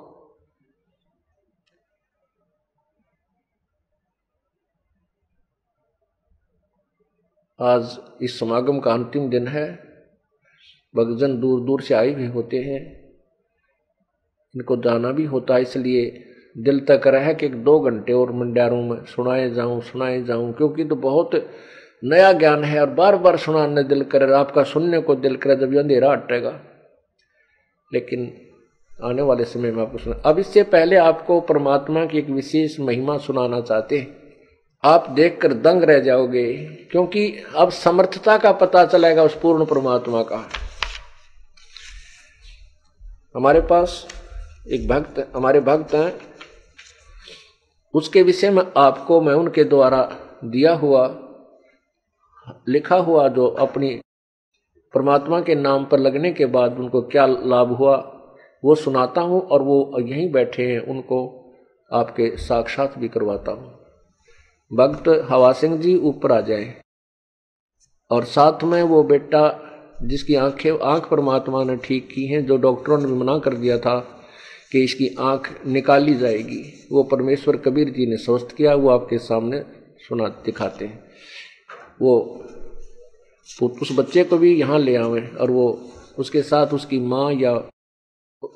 [7.62, 9.87] आज इस समागम का अंतिम दिन है।
[10.98, 12.80] भक्तजन दूर दूर से आए भी होते हैं।
[14.54, 16.24] इनको जाना भी होता है, इसलिए
[16.56, 20.96] दिल तक रहा कि दो घंटे और मंडारों में सुनाए जाऊँ सुनाए जाऊँ, क्योंकि तो
[20.98, 21.32] बहुत
[22.04, 25.78] नया ज्ञान है और बार बार सुनाने दिल करे, आपका सुनने को दिल करे, जब
[25.78, 26.60] अंधेरा हटेगा।
[27.92, 28.32] लेकिन
[28.92, 33.18] आने वाले समय में आपको सुना अब इससे पहले आपको परमात्मा की एक विशेष महिमा
[33.18, 34.16] सुनाना चाहते हैं।
[34.84, 36.54] आप देखकर दंग रह जाओगे,
[36.92, 40.48] क्योंकि अब समर्थता का पता चलेगा उस पूर्ण परमात्मा का।
[43.38, 44.08] हमारे पास
[44.68, 46.20] एक भक्त, हमारे भक्त हैं।
[47.94, 51.20] उसके विषय में आपको मैं उनके द्वारा दिया हुआ,
[52.70, 54.02] लिखा हुआ जो अपनी
[54.94, 57.96] परमात्मा के नाम पर लगने के बाद उनको क्या लाभ हुआ,
[58.66, 61.46] वो सुनाता हूँ और वो यहीं बैठे हैं, उनको
[61.94, 63.80] आपके साक्षात भी करवाता हूँ।
[64.74, 66.82] भक्त हवा सिंह जी, ऊपर आ जाए।
[68.12, 69.67] और साथ में वो बेटा
[70.04, 74.00] जिसकी आँखें, आँख परमात्मा ने ठीक की हैं, जो डॉक्टरों ने मना कर दिया था
[74.72, 79.62] कि इसकी आँख निकाली जाएगी। वो परमेश्वर कबीर जी ने स्वस्थ किया, वो आपके सामने
[80.08, 81.04] सुना, दिखाते हैं।
[82.02, 82.44] वो
[83.82, 87.52] उस बच्चे को भी यहाँ ले आवे और वो उसके साथ उसकी माँ या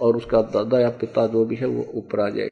[0.01, 2.49] और उसका दादा या पिता जो भी है, वो ऊपर आ जाए।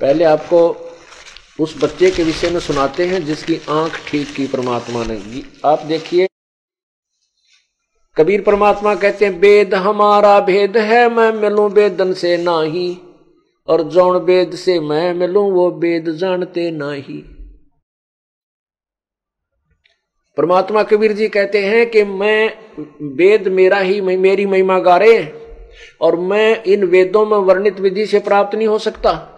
[0.00, 0.83] पहले आपको
[1.60, 6.26] उस बच्चे के विषय में सुनाते हैं, जिसकी आँख ठीक की परमात्मा ने आप देखिए।
[8.16, 12.98] कबीर परमात्मा कहते हैं वेद हमारा भेद है, मैं मिलूं वेदन से नाही।
[13.68, 17.18] और जौन वेद से मैं मिलूं, वो वेद जानते नाही।
[20.36, 22.58] परमात्मा कबीर जी कहते हैं कि मैं,
[23.16, 25.26] वेद मेरा ही मेरी महिमा गा रहे
[26.00, 29.30] और मैं इन वेदों में वर्णित विधि से प्राप्त नहीं हो सकता।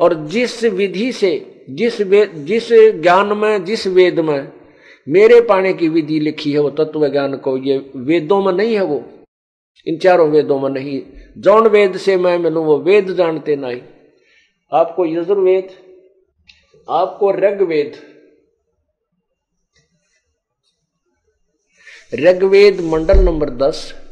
[0.00, 4.52] और जिस विधि से, जिस वेद जिस ज्ञान में, जिस वेद में
[5.08, 8.84] मेरे पाने की विधि लिखी है वो तत्व ज्ञान को, ये वेदों में नहीं है
[8.84, 9.04] वो।
[9.86, 11.02] इन चारों वेदों में नहीं।
[11.38, 13.82] जौन वेद से मैं मिलू, वो वेद जानते नहीं।
[14.72, 15.68] आपको यजुर्वेद,
[16.90, 17.92] आपको ऋग्वेद।
[22.14, 24.05] ऋग्वेद मंडल नंबर दस।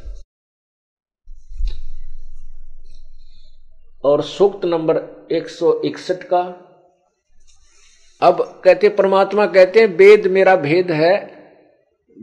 [4.05, 6.41] और सूक्त नंबर एक सौ इकसठ का।
[8.21, 11.35] अब कहते, परमात्मा कहते हैं, वेद मेरा भेद है।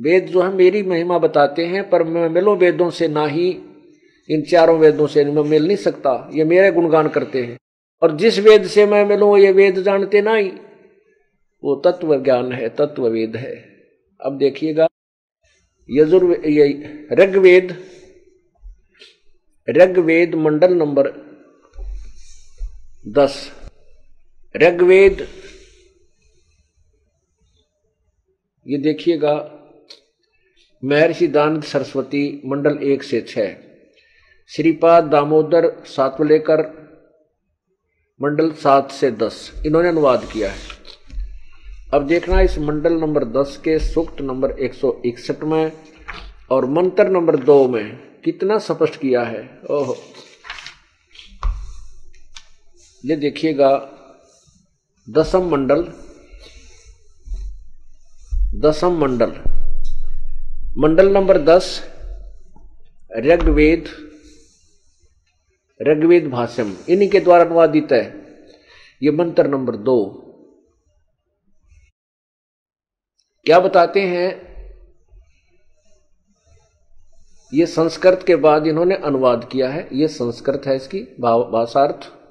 [0.01, 3.61] वेद जो है, मेरी महिमा बताते हैं, पर मैं मिलो वेदों से ना ही,
[4.31, 7.59] इन चारों वेदों से मैं मिल नहीं सकता। ये मेरे गुणगान करते हैं।
[8.03, 10.53] और जिस वेद से मैं मिलूं, ये वेद जानते ना ही।
[11.65, 13.65] वो तत्व ज्ञान है, तत्व वेद है।
[14.21, 14.87] अब देखिएगा
[15.91, 16.65] यजुर् ये
[17.13, 17.85] ऋग्वेद
[19.71, 21.32] ऋग्वेद मंडल नंबर
[23.09, 23.53] दस।
[24.57, 25.29] ऋग्वेद,
[28.67, 29.33] ये देखिएगा,
[30.85, 33.55] महर्षि दानंद सरस्वती मंडल एक से छह।
[34.49, 36.61] श्रीपाद दामोदर सातवलेकर
[38.23, 40.59] मंडल सात से दस। इन्होंने अनुवाद किया है।
[41.95, 45.73] अब देखना इस मंडल नंबर दस के सूक्त नंबर एक सौ इकसठ में
[46.51, 49.97] और मंत्र नंबर दो में कितना स्पष्ट किया है। ओहो।
[53.05, 53.71] ये देखिएगा,
[55.11, 55.83] दसम मंडल
[58.61, 59.31] दसम मंडल।
[60.79, 61.83] मंडल नंबर दस,
[63.19, 63.89] ऋग्वेद
[65.89, 68.05] ऋग्वेद भाष्यम। इन्हीं के द्वारा अनुवादित है।
[69.03, 69.97] ये मंत्र नंबर दो।
[73.47, 74.53] क्या बताते हैं?
[77.55, 81.01] ये संस्कृत के बाद इन्होंने अनुवाद किया है। ये संस्कृत है इसकी
[81.53, 82.22] भाषार्थ।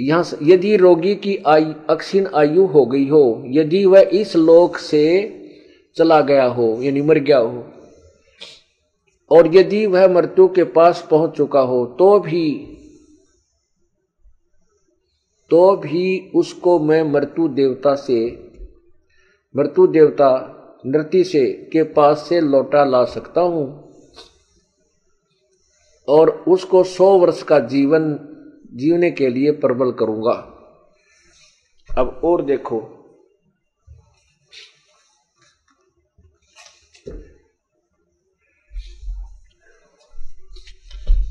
[0.00, 5.06] यहाँ यदि रोगी की आयु अक्षीण आयु हो गई हो, यदि वह इस लोक से
[5.96, 7.64] चला गया हो, यानी मर गया हो,
[9.30, 12.46] और यदि वह मृत्यु के पास पहुँच चुका हो तो भी
[15.50, 18.18] तो भी उसको मैं मृत्यु देवता से,
[19.54, 23.64] मृत्यु देवता नृत्य से, के पास से लौटा ला सकता हूँ।
[26.08, 28.12] और उसको सौ वर्ष का जीवन
[28.72, 30.32] जीवने के लिए प्रबल करूँगा।
[31.88, 32.80] अब और देखो।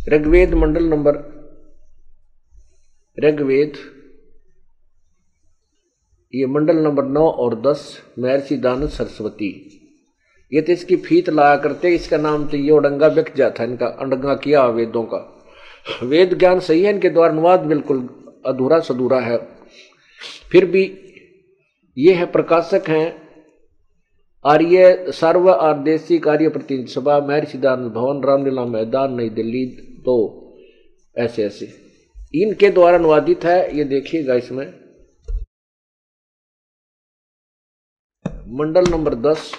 [0.09, 1.17] ऋग्वेद मंडल नंबर,
[3.17, 3.77] ऋग्वेद,
[6.33, 7.81] ये मंडल नंबर नौ और दस
[8.19, 9.51] महर्षि दानव सरस्वती।
[10.51, 14.35] ये तो इसकी फीत लाया करते, इसका नाम तो ये उडंगा बिक जाता इनका, अडंगा
[14.35, 15.38] किया वेदों का।
[15.85, 18.07] वेद ज्ञान सही है, इनके द्वारा अनुवाद बिल्कुल
[18.45, 19.37] अधूरा सधूरा है।
[20.51, 20.83] फिर भी
[21.97, 23.07] ये है प्रकाशक हैं,
[24.45, 29.65] आर्य सर्व आदेशी कार्य प्रतिनिधि सभा महर्षि दानव भवन, रामलीला मैदान, नई दिल्ली
[30.05, 30.15] तो
[31.15, 31.65] ऐसे ऐसे।
[32.33, 34.65] इनके द्वारा अनुवादित है, ये देखिएगा इसमें।
[38.51, 39.51] मंडल नंबर दस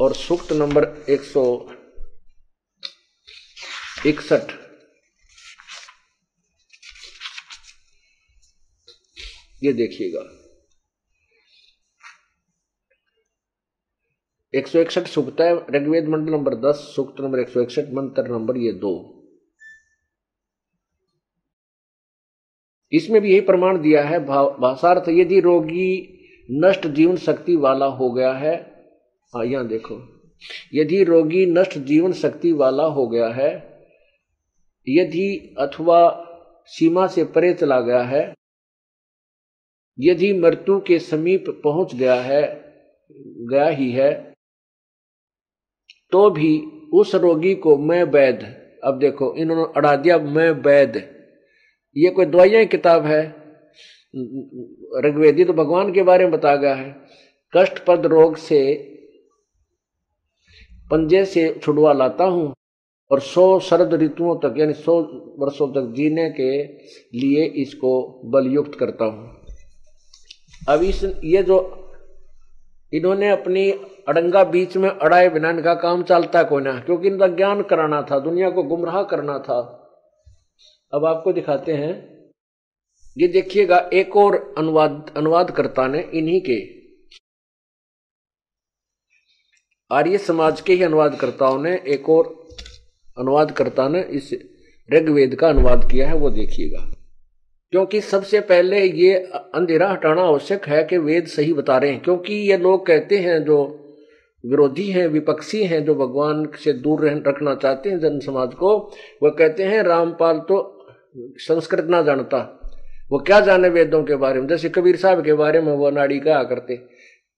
[0.00, 1.44] और सूक्त नंबर एक सौ
[4.06, 4.52] इकसठ।
[9.64, 10.20] ये देखिएगा।
[14.54, 18.26] एक सौ इकसठ सूक्त है, ऋग्वेद मंडल नंबर दस, सूक्त नंबर एक सौ इकसठ, मंत्र
[18.28, 18.92] नंबर ये दो।
[22.92, 26.14] इसमें भी यही प्रमाण दिया है भाषार्थ, यदि रोगी
[26.50, 28.54] नष्ट जीवन शक्ति वाला हो गया है
[29.32, 29.96] हाँ यहाँ देखो।
[30.74, 33.67] यदि रोगी नष्ट जीवन शक्ति वाला हो गया है
[34.88, 36.00] यदि अथवा
[36.72, 38.22] सीमा से परे चला गया है,
[39.98, 42.42] यदि मृत्यु के समीप पहुँच गया है,
[43.50, 44.12] गया ही है
[46.12, 46.50] तो भी
[46.94, 48.42] उस रोगी को मैं वैद
[48.84, 50.96] अब देखो, इन्होंने अड़ा दिया मैं वैद
[51.96, 53.22] ये कोई दवाइयाँ किताब है?
[55.04, 56.90] ऋग्वेदी तो भगवान के बारे में बता गया है
[57.52, 58.60] कष्टपद रोग से
[60.90, 62.52] पंजे से छुड़वा लाता हूँ
[63.10, 65.00] और सौ शरद ऋतुओं तक, यानी सौ
[65.38, 66.50] वर्षों तक जीने के
[67.18, 69.36] लिए इसको बलयुक्त करता हूँ।
[70.68, 71.58] अब इस, ये जो
[72.92, 73.70] इन्होंने अपनी
[74.08, 78.18] अड़ंगा बीच में अड़ाए बिना इनका काम चलता कोई ना, क्योंकि इनका ज्ञान कराना था,
[78.18, 79.58] दुनिया को गुमराह करना था।
[80.92, 81.92] अब आपको दिखाते हैं,
[83.16, 86.58] ये देखिएगा एक और अनुवाद, अनुवादकर्ता ने इन्हीं के।
[89.90, 92.37] आर्य समाज के ही अनुवादकर्ताओं ने एक और
[93.18, 94.34] अनुवादकर्ता ने इस
[94.92, 96.94] ऋग्वेद का अनुवाद किया है, वो देखिएगा।
[97.70, 99.14] क्योंकि सबसे पहले ये
[99.54, 103.44] अंधेरा हटाना आवश्यक है कि वेद सही बता रहे हैं, क्योंकि ये लोग कहते हैं
[103.44, 103.84] जो
[104.46, 108.92] विरोधी हैं, विपक्षी हैं, जो भगवान से दूर रह रखना चाहते हैं जन समाज को
[109.22, 112.60] वह कहते हैं, रामपाल तो संस्कृत ना जानता।
[113.10, 114.48] वो क्या जाने वेदों के बारे में?
[114.48, 116.80] जैसे कबीर साहब के बारे में वो नाड़ी कहा करते।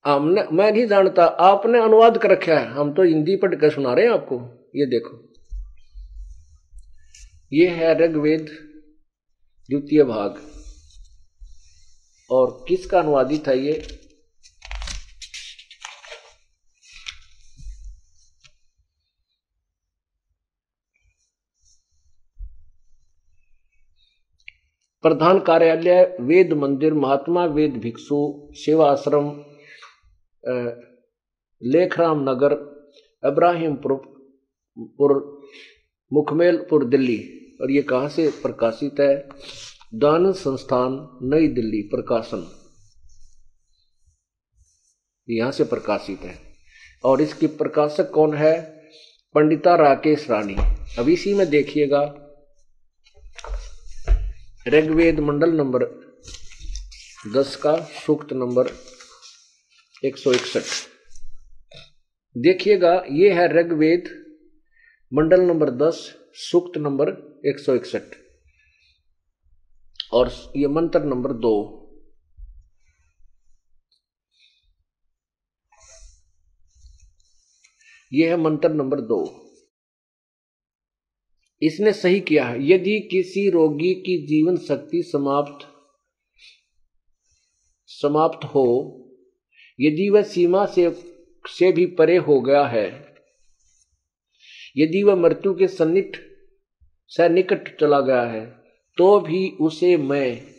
[0.06, 3.94] हमने, मैं नहीं जानता, आपने अनुवाद कर रखा है। हम तो हिंदी पढ़ कर सुना
[3.94, 5.29] रहे हैं आपको। ये देखो।
[7.52, 8.46] ये है ऋग्वेद,
[9.70, 10.36] द्वितीय भाग।
[12.30, 13.72] और किसका अनुवादित है ये?
[25.02, 29.30] प्रधान कार्यालय, वेद मंदिर, महात्मा वेद भिक्षु सेवा आश्रम
[31.62, 32.52] लेखराम नगर
[33.24, 33.98] इब्राहिमपुर,
[36.12, 39.28] मुखमेलपुर, दिल्ली। और ये कहाँ से प्रकाशित है?
[39.94, 42.56] दान संस्थान, नई दिल्ली, प्रकाशन।
[45.30, 46.38] यहाँ से प्रकाशित है।
[47.04, 48.80] और इसकी प्रकाशक कौन है?
[49.34, 50.56] पंडिता राकेश रानी।
[50.98, 52.02] अब इसी में देखिएगा।
[54.68, 56.10] ऋग्वेद मंडल नंबर
[57.34, 58.70] दस का, सूक्त नंबर
[60.04, 60.62] एक सौ इकसठ।
[62.38, 64.24] देखिएगा, ये है ऋग्वेद
[65.14, 68.02] मंडल नंबर दस, सूक्त नंबर एक सौ इकसठ।
[70.12, 71.54] और ये मंत्र नंबर दो।
[78.12, 79.50] ये है मंत्र नंबर दो।
[81.62, 85.66] इसने सही किया है। यदि किसी रोगी की जीवन शक्ति समाप्त
[87.86, 88.66] समाप्त हो,
[89.80, 90.90] यदि वह सीमा से
[91.48, 93.14] से भी परे हो गया है,
[94.76, 96.29] यदि वह मृत्यु के सन्निट
[97.16, 98.46] से निकट चला गया है
[98.98, 100.50] तो भी उसे मैं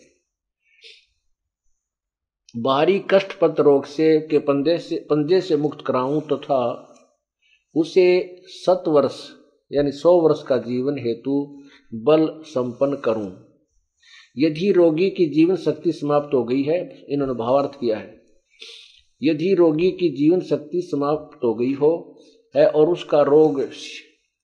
[2.58, 8.84] बाहरी कष्टपत रोग से के पंदे से, पंजे से मुक्त कराऊं तथा तो उसे सत
[8.88, 9.30] वर्ष,
[9.72, 13.48] यानी सौ वर्ष का जीवन हेतु बल संपन्न करूँ।
[14.38, 18.22] यदि रोगी की जीवन शक्ति समाप्त हो गई है, इन्होंने भावार्थ किया है।
[19.24, 22.20] यदि रोगी की जीवन शक्ति समाप्त हो गई हो,
[22.56, 23.62] है और उसका रोग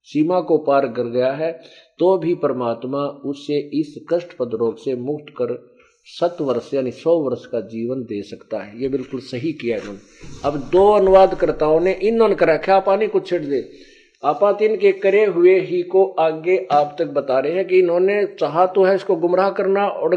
[0.07, 1.51] सीमा को पार कर गया है
[1.99, 5.55] तो भी परमात्मा उसे इस कष्ट पद रोग से मुक्त कर
[6.07, 9.99] सत वर्ष यानी सौ वर्ष का जीवन दे सकता है। ये बिल्कुल सही किया इन्होंने
[10.45, 13.61] अब दो अनुवादकर्ताओं ने इन्होंने कर रखा पानी को छिड़ दे।
[14.23, 18.65] आपातिन के करे हुए ही को आगे आप तक बता रहे हैं कि इन्होंने चाहा
[18.67, 20.15] तो है इसको गुमराह करना और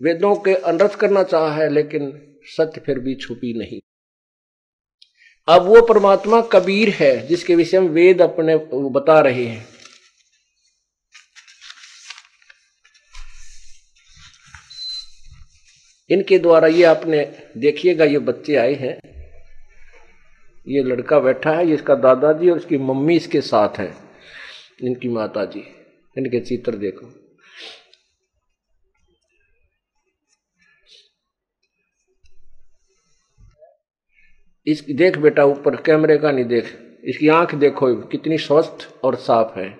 [0.00, 2.12] वेदों के अनरथ करना चाहा है, लेकिन
[2.56, 3.80] सत्य फिर भी छुपी नहीं।
[5.48, 8.56] अब वो परमात्मा कबीर है, जिसके विषय में वेद अपने
[8.90, 9.66] बता रहे हैं।
[16.10, 17.24] इनके द्वारा ये आपने
[17.56, 18.98] देखिएगा, ये बच्चे आए हैं।
[20.66, 23.92] ये लड़का बैठा है, ये इसका दादाजी और इसकी मम्मी इसके साथ है,
[24.82, 25.64] इनकी माता जी
[26.16, 27.06] इनके चित्र देखो।
[34.66, 39.58] इस, देख बेटा, ऊपर कैमरे का नहीं देख, इसकी आँख देखो, कितनी स्वस्थ और साफ़
[39.58, 39.78] है।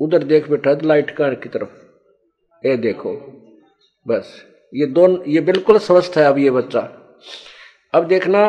[0.00, 3.12] उधर देख बेटा, लाइट का की तरफ़। ये देखो,
[4.06, 4.42] बस,
[4.74, 6.80] ये दोनों ये बिल्कुल स्वस्थ है अब ये बच्चा।
[7.94, 8.42] अब देखना,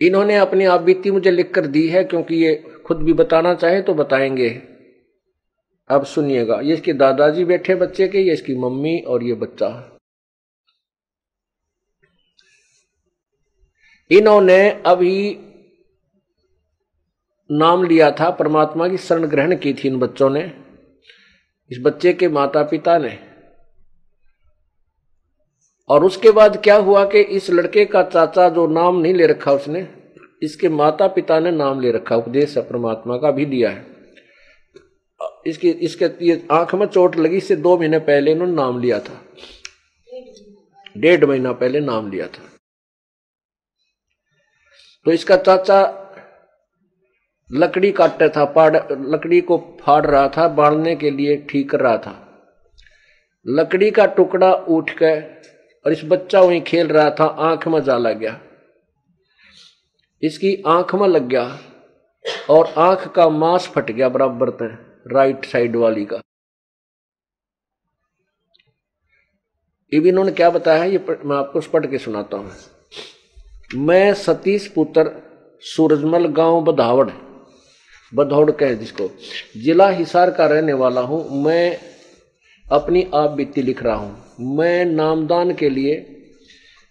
[0.00, 2.54] इन्होंने अपनी आप बीती मुझे लिख कर दी है, क्योंकि ये
[2.86, 4.48] खुद भी बताना चाहे तो बताएँगे।
[5.90, 9.95] अब सुनिएगा, ये इसके दादाजी बैठे बच्चे के, ये इसकी मम्मी और ये बच्चा।
[14.10, 15.36] इन्होंने अभी
[17.50, 20.52] नाम लिया था परमात्मा की शरण ग्रहण की थी इन बच्चों ने।
[21.70, 23.18] इस बच्चे के माता पिता ने।
[25.88, 29.52] और उसके बाद क्या हुआ कि इस लड़के का चाचा जो नाम नहीं ले रखा
[29.52, 29.88] उसने,
[30.42, 33.86] इसके माता पिता ने नाम ले रखा, उपदेश है परमात्मा का भी दिया है।
[35.46, 39.22] इसकी, इसके, ये आँख में चोट लगी इससे दो महीने पहले इन्होंने नाम लिया था।
[40.96, 42.55] डेढ़ महीना पहले नाम लिया था।
[45.06, 45.82] तो इसका चाचा
[47.50, 51.96] लकड़ी काटता था, पाड़, लकड़ी को फाड़ रहा था, बांधने के लिए ठीक कर रहा
[51.98, 52.14] था।
[53.46, 55.22] लकड़ी का टुकड़ा उठ कर
[55.84, 58.38] और इस बच्चा वहीं खेल रहा था, आँख में जा लग गया।
[60.22, 61.58] इसकी आँख में लग गया
[62.50, 64.76] और आँख का मांस फट गया बराबर तय
[65.14, 66.20] राइट साइड वाली का।
[69.92, 72.50] इन्होंने क्या बताया ये मैं आपको पढ़ के सुनाता हूँ।
[73.74, 75.10] मैं सतीश पुत्र
[75.60, 77.10] सूरजमल गाँव बधावड़
[78.14, 79.08] बधौड़ कहे जिसको।
[79.56, 81.78] जिला हिसार का रहने वाला हूँ। मैं
[82.72, 85.96] अपनी आप बीती लिख रहा हूँ। मैं नामदान के लिए,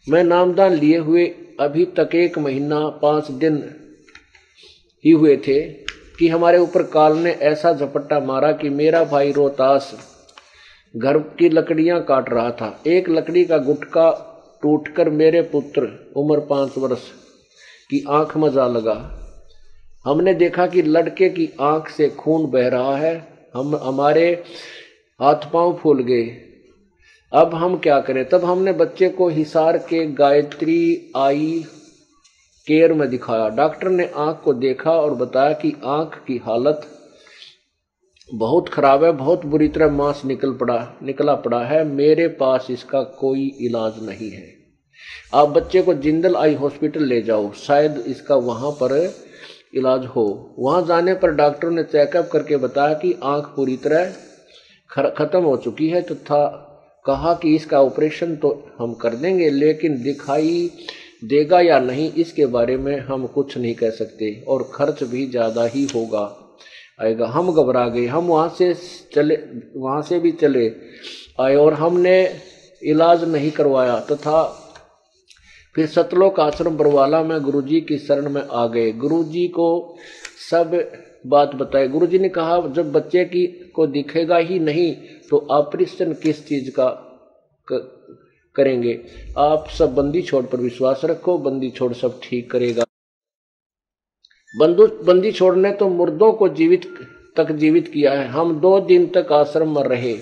[0.10, 1.26] मैं नामदान लिए हुए
[1.60, 3.64] अभी तक एक महीना पाँच दिन
[5.06, 5.62] ही हुए थे
[6.20, 9.94] कि हमारे ऊपर काल ने ऐसा झपट्टा मारा कि मेरा भाई रोहतास
[10.96, 14.32] घर की लकड़ियाँ काट रहा था। एक लकड़ी का गुटका
[14.66, 17.02] टूटकर मेरे पुत्र उम्र पाँच वर्ष
[17.90, 19.20] की आँख में जा लगा।
[20.06, 24.44] हमने देखा कि लड़के की आँख से खून बह रहा है। हम, हमारे
[25.22, 26.42] हाथ पाँव फूल गए।
[27.34, 28.30] अब हम क्या करें?
[28.30, 31.66] तब हमने बच्चे को हिसार के गायत्री आई
[32.68, 36.88] केयर में दिखाया। डॉक्टर ने आँख को देखा और बताया कि आँख की हालत
[38.34, 43.04] बहुत खराब है, बहुत बुरी तरह मांस निकल पड़ा, निकला पड़ा है। मेरे पास इसका
[43.04, 44.55] कोई इलाज नहीं है।
[45.34, 48.94] आप बच्चे को जिंदल आई हॉस्पिटल ले जाओ, शायद इसका वहाँ पर
[49.76, 54.14] इलाज हो। वहाँ जाने पर डॉक्टर ने चेकअप करके बताया कि आँख पूरी तरह
[55.10, 56.64] खत्म हो चुकी है तथा तो
[57.06, 58.50] कहा कि इसका ऑपरेशन तो
[58.80, 60.70] हम कर देंगे, लेकिन दिखाई
[61.24, 65.66] देगा या नहीं, इसके बारे में हम कुछ नहीं कह सकते, और खर्च भी ज़्यादा
[65.66, 66.24] ही होगा।
[67.02, 68.74] आएगा। हम घबरा गए। हम वहाँ से
[69.14, 69.36] चले,
[69.76, 70.68] वहाँ से भी चले
[71.40, 72.18] आए, और हमने
[72.82, 74.65] इलाज नहीं करवाया, तथा
[75.76, 79.96] फिर सतलोक आश्रम बरवाला में गुरुजी की शरण में आ गए। गुरुजी को
[80.52, 80.72] सब
[81.28, 83.46] बात बताए गुरुजी ने कहा, जब बच्चे की
[83.76, 84.96] को दिखेगा ही नहीं
[85.30, 86.88] तो ऑपरेशन किस चीज़ का
[88.56, 89.00] करेंगे?
[89.38, 92.86] आप सब बंदी छोड़ पर विश्वास रखो, बंदी छोड़ सब ठीक करेगा।
[94.54, 96.88] बंदू, बंदी छोड़ ने तो मुर्दों को जीवित,
[97.38, 100.18] तक जीवित किया है। हम दो दिन तक आश्रम में रहे।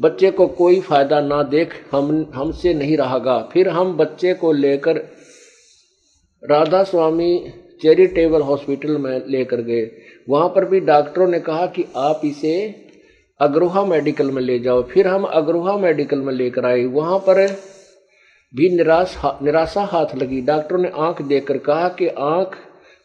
[0.00, 4.96] बच्चे को कोई फ़ायदा ना देख हम हमसे नहीं रहागा। फिर हम बच्चे को लेकर
[6.50, 9.90] राधा स्वामी चैरिटेबल हॉस्पिटल में लेकर गए।
[10.28, 12.74] वहाँ पर भी डॉक्टरों ने कहा कि आप इसे
[13.40, 17.46] अग्रोहा मेडिकल में ले जाओ। फिर हम अग्रोहा मेडिकल में लेकर आए। वहाँ पर
[18.54, 22.56] भी निराश हा, निराशा हाथ लगी। डॉक्टरों ने आँख देखकर कहा कि आँख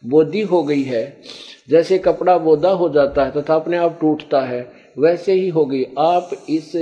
[0.04, 1.20] बोधी हो गई है।
[1.68, 5.84] जैसे कपड़ा बोधा हो जाता है तथा तो अपने आप टूटता है। वैसे ही होगी।
[5.98, 6.72] आप इस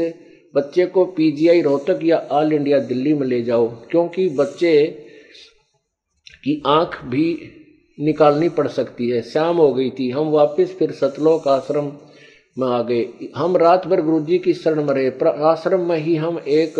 [0.54, 4.86] बच्चे को पीजीआई रोहतक या ऑल इंडिया दिल्ली में ले जाओ, क्योंकि बच्चे
[6.44, 7.26] की आँख भी
[7.98, 11.92] निकालनी पड़ सकती है। शाम हो गई थी, हम वापस फिर सतलोक आश्रम
[12.58, 13.06] में आ गए।
[13.36, 15.10] हम रात भर गुरु जी की शरण में रहे।
[15.44, 16.78] आश्रम में ही हम एक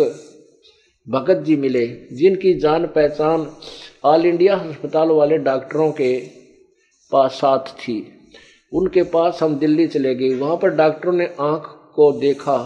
[1.07, 3.47] भगत जी मिले, जिनकी जान पहचान
[4.03, 6.17] ऑल इंडिया अस्पताल वाले डॉक्टरों के
[7.11, 8.01] पास साथ थी।
[8.71, 11.65] उनके पास हम दिल्ली चले गए। वहाँ पर डॉक्टरों ने आँख
[11.95, 12.57] को देखा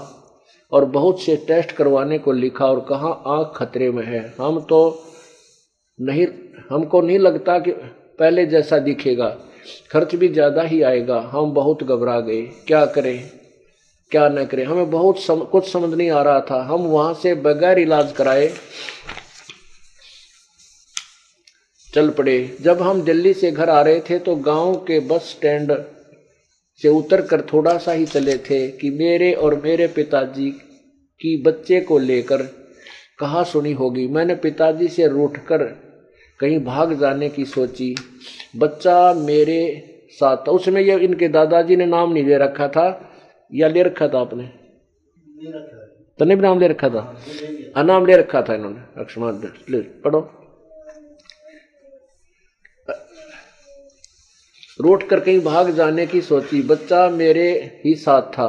[0.71, 4.79] और बहुत से टेस्ट करवाने को लिखा और कहा आँख खतरे में है। हम तो
[5.99, 6.27] नहीं
[6.69, 7.71] हमको नहीं लगता कि
[8.19, 9.27] पहले जैसा दिखेगा।
[9.91, 13.29] खर्च भी ज़्यादा ही आएगा। हम बहुत घबरा गए। क्या करें?
[14.11, 14.63] क्या न करें?
[14.65, 18.51] हमें बहुत सम, कुछ समझ नहीं आ रहा था। हम वहाँ से बगैर इलाज कराए
[21.89, 25.71] चल पड़े। जब हम दिल्ली से घर आ रहे थे तो गाँव के बस स्टैंड
[26.81, 30.51] से उतर कर थोड़ा सा ही चले थे कि मेरे और मेरे पिताजी
[31.21, 32.41] की बच्चे को लेकर
[33.19, 35.63] कहा सुनी होगी। मैंने पिताजी से रूठ कर
[36.39, 37.95] कहीं भाग जाने की सोची।
[38.57, 39.59] बच्चा मेरे
[40.11, 43.11] साथ था उसमें यह इनके दादाजी ने नाम नहीं ले रखा था
[43.53, 44.43] या ले रखा था आपने?
[46.19, 47.21] तो नहीं नाम ले रखा था?
[47.75, 49.31] अनाम ले रखा था इन्होंने। लक्ष्मण
[50.03, 50.44] पढ़ो।
[54.79, 57.49] रोट कर कहीं भाग जाने की सोची। बच्चा मेरे
[57.85, 58.47] ही साथ था।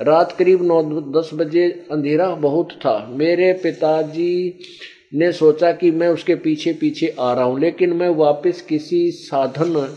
[0.00, 0.82] रात करीब नौ
[1.12, 4.58] दस बजे अंधेरा बहुत था। मेरे पिताजी
[5.14, 9.88] ने सोचा कि मैं उसके पीछे पीछे आ रहा हूँ, लेकिन मैं वापस किसी साधन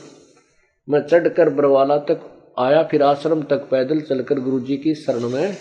[0.88, 2.22] में चढ़कर बरवाला तक
[2.60, 5.56] आया। फिर आश्रम तक पैदल चलकर गुरुजी की शरण में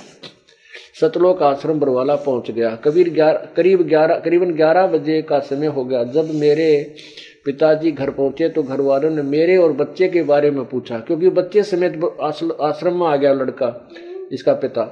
[1.01, 5.85] सतलोक आश्रम बरवाला पहुँच गया। कबीर ग्यारह, करीब ग्यारह, करीबन ग्यारह बजे का समय हो
[5.85, 6.95] गया। जब मेरे
[7.47, 11.29] पिताजी घर पहुँचे तो घर वालों ने मेरे और बच्चे के बारे में पूछा क्योंकि
[11.31, 12.01] बच्चे समेत
[12.63, 13.69] आश्रम में आ गया लड़का
[14.33, 14.83] इसका पिता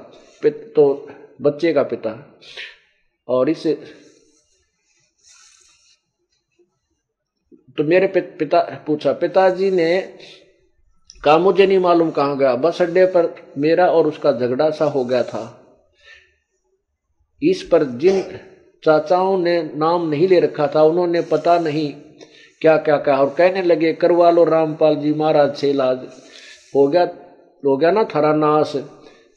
[0.43, 1.07] पित, तो
[1.41, 2.39] बच्चे का पिता।
[3.27, 3.67] और इस
[7.77, 9.99] तो मेरे पिता पूछा पिताजी ने
[11.23, 15.03] कहा मुझे नहीं मालूम कहाँ गया। बस अड्डे पर मेरा और उसका झगड़ा सा हो
[15.05, 15.43] गया था।
[17.41, 18.21] इस पर जिन
[18.83, 21.93] चाचाओं ने नाम नहीं ले रखा था उन्होंने पता नहीं
[22.63, 25.97] क्या क्या कहा और कहने लगे करवा लो रामपाल जी महाराज से इलाज
[26.75, 27.03] हो गया
[27.65, 28.75] हो गया ना थारा नाश?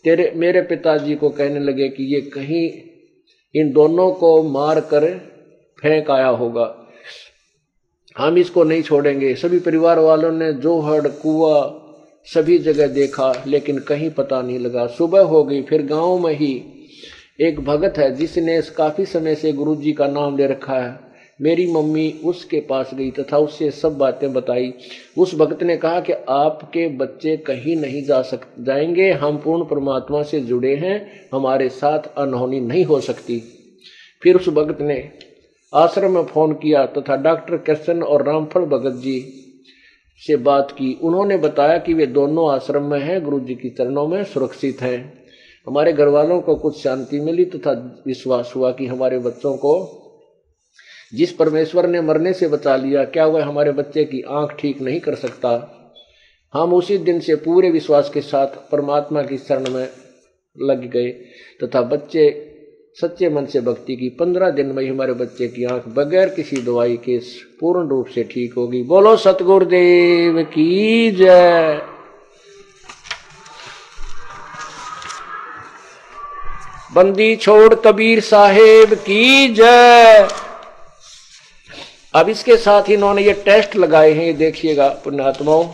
[0.04, 2.72] तेरे, मेरे पिताजी को कहने लगे कि ये कहीं
[3.54, 5.18] इन दोनों को मार कर
[5.82, 6.86] फेंक आया होगा।
[8.18, 11.82] हम इसको नहीं छोड़ेंगे। सभी परिवार वालों ने जोहड़, कुआ,
[12.24, 16.64] सभी जगह देखा, लेकिन कहीं पता नहीं लगा। सुबह हो गई, फिर गाँव में ही
[17.40, 21.05] एक भगत है, जिसने काफ़ी समय से गुरु जी का नाम ले रखा है।
[21.42, 24.74] मेरी मम्मी उसके पास गई तथा उससे सब बातें बताई।
[25.18, 30.22] उस भक्त ने कहा कि आपके बच्चे कहीं नहीं जा सक, जाएँगे। हम पूर्ण परमात्मा
[30.22, 33.42] से जुड़े हैं। हमारे साथ अनहोनी नहीं हो सकती।
[34.22, 35.08] फिर उस भक्त ने
[35.74, 39.42] आश्रम में फ़ोन किया तथा डॉक्टर कृष्ण और रामफल भगत जी
[40.18, 44.06] से बात की। उन्होंने बताया कि वे दोनों आश्रम में हैं। गुरु जी की चरणों
[44.06, 45.24] में सुरक्षित हैं।
[45.68, 50.02] हमारे घर वालों को कुछ शांति मिली तथा विश्वास हुआ कि हमारे बच्चों को
[51.14, 55.00] जिस परमेश्वर ने मरने से बचा लिया, क्या वह हमारे बच्चे की आँख ठीक नहीं
[55.00, 55.72] कर सकता?
[56.54, 59.88] हम उसी दिन से पूरे विश्वास के साथ परमात्मा की शरण में
[60.60, 61.08] लग गए,
[61.62, 62.52] तथा बच्चे,
[63.00, 66.96] सच्चे मन से भक्ति की पंद्रह दिन में हमारे बच्चे की आँख बगैर किसी दवाई
[66.96, 67.18] के
[67.60, 71.82] पूर्ण रूप से ठीक होगी। बोलो, सतगुरुदेव की जय।
[76.94, 80.28] बंदी छोड़ कबीर साहेब की जय।
[82.16, 85.64] अब इसके साथ ही इन्होंने ये टेस्ट लगाए हैं, ये देखिएगा पुण्यात्माओं।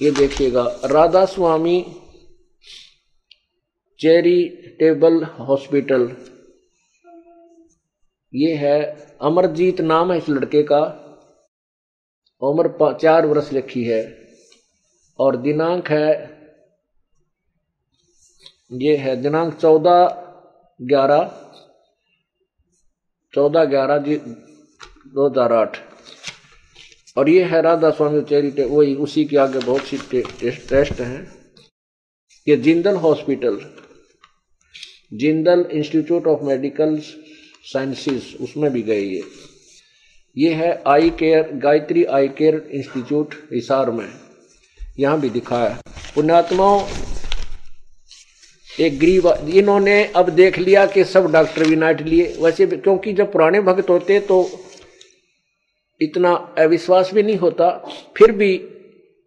[0.00, 1.80] ये देखिएगा राधा स्वामी
[4.00, 6.04] चैरिटेबल हॉस्पिटल।
[8.34, 8.78] ये है
[9.22, 10.82] अमरजीत नाम है इस लड़के का।
[12.42, 14.02] उम्र चार वर्ष लिखी है।
[15.18, 16.08] और दिनांक है,
[18.72, 20.04] ये है दिनांक चौदह
[20.80, 21.38] ग्यारह।
[23.34, 25.76] चौदह ग्यारह जी, दो हज़ार आठ।
[27.16, 31.32] और ये है राधा स्वामी चैरिटे, वही उसी के आगे बहुत सी टेस्ट टेस्ट हैं।
[32.46, 33.58] ये Jindal hospital,
[35.14, 36.98] Jindal institute of medical
[37.66, 39.22] sciences, उसमें भी गए ये
[40.36, 44.08] ये है eye care, Gayatri eye care institute Hisar में,
[44.98, 45.78] यहाँ भी दिखाया।
[46.14, 46.80] पुण्यात्माओं
[48.72, 53.32] एक गरीब, इन्होंने अब देख लिया कि सब डॉक्टर भी नाट लिए। वैसे क्योंकि जब
[53.32, 54.46] पुराने भक्त होते तो
[56.00, 57.70] इतना अविश्वास भी नहीं होता।
[58.16, 58.56] फिर भी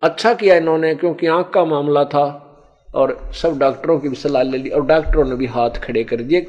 [0.03, 2.25] अच्छा किया इन्होंने, क्योंकि आँख का मामला था
[2.89, 6.21] और सब डॉक्टरों की भी सलाह ले ली और डॉक्टरों ने भी हाथ खड़े कर
[6.21, 6.45] दिए।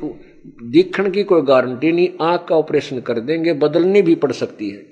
[0.70, 4.84] दिखण की कोई गारंटी नहीं, आँख का ऑपरेशन कर देंगे, बदलनी भी पड़ सकती है।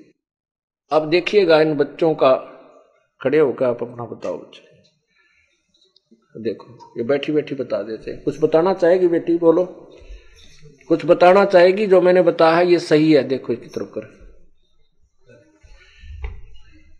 [0.92, 2.34] अब देखिएगा इन बच्चों का,
[3.20, 4.73] खड़े होकर आप अपना बताओ बच्चे।
[6.34, 9.38] देखो, ये बैठी बैठी बता देते कुछ बताना चाहेगी बेटी?
[9.38, 9.64] बोलो।
[10.88, 13.24] कुछ बताना चाहेगी जो मैंने बताया ये सही है?
[13.24, 14.12] देखो इसकी तरफ़ कर।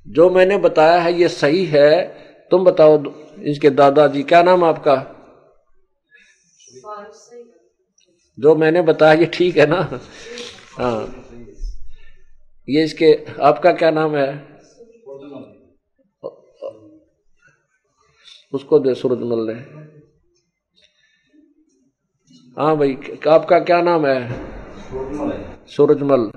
[0.07, 2.05] जो मैंने बताया है ये सही है,
[2.51, 5.11] तुम बताओ इसके दादाजी, क्या नाम आपका?
[8.39, 10.01] जो मैंने बताया ये ठीक है ना?
[10.79, 11.25] हाँ।
[12.69, 14.54] ये इसके आपका क्या नाम है?
[18.55, 19.55] उसको दे सूरजमल ने
[22.59, 22.97] हाँ। भाई
[23.29, 24.19] आपका क्या नाम है?
[25.67, 26.31] सूरजमल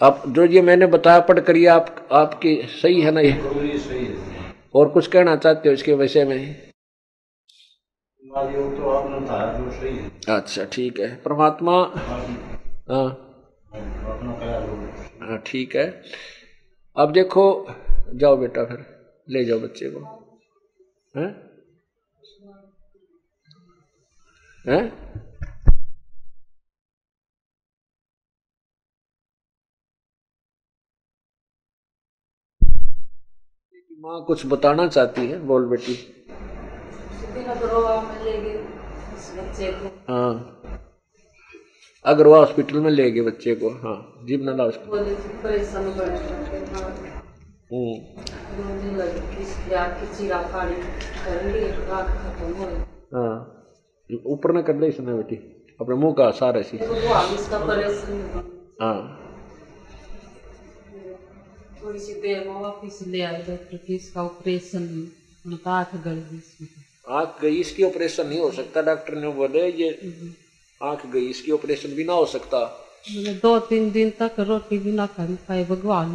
[0.00, 3.32] आप, जो ये मैंने बताया, पढ़ करिए आप, आपकी सही है ना ये?
[4.74, 6.70] और कुछ कहना चाहते हो इसके विषय में?
[10.28, 11.72] अच्छा ठीक है। परमात्मा
[12.90, 13.08] हाँ।
[15.22, 16.02] हाँ ठीक है।
[16.96, 17.66] अब देखो,
[18.14, 18.97] जाओ बेटा फिर।
[19.30, 20.00] ले जाओ बच्चे को।
[21.16, 21.50] हैं?
[24.66, 24.92] हैं?
[34.00, 35.38] माँ कुछ बताना चाहती है?
[35.38, 35.94] बोल बेटी।
[40.08, 40.62] हाँ।
[42.04, 47.17] अग्रवा हॉस्पिटल में ले गए बच्चे को। हाँ जीव नला हाँ।
[54.26, 55.36] ऊपर ना कर ले बेटी।
[55.80, 56.78] अपने मुँह का सारा ऐसी।
[58.80, 59.24] हाँ।
[61.84, 64.82] थोड़ी सी देर में वापिस ले आए डॉक्टर की इसका ऑपरेशन
[65.66, 66.40] आँख गई
[67.08, 69.88] आँख गई इसकी ऑपरेशन नहीं हो सकता डॉक्टर ने बोले ये
[70.82, 72.84] आँख गई इसकी ऑपरेशन भी ना हो सकता।
[73.42, 76.08] दो तीन दिन तक रोटी भी ना खा पाए भगवान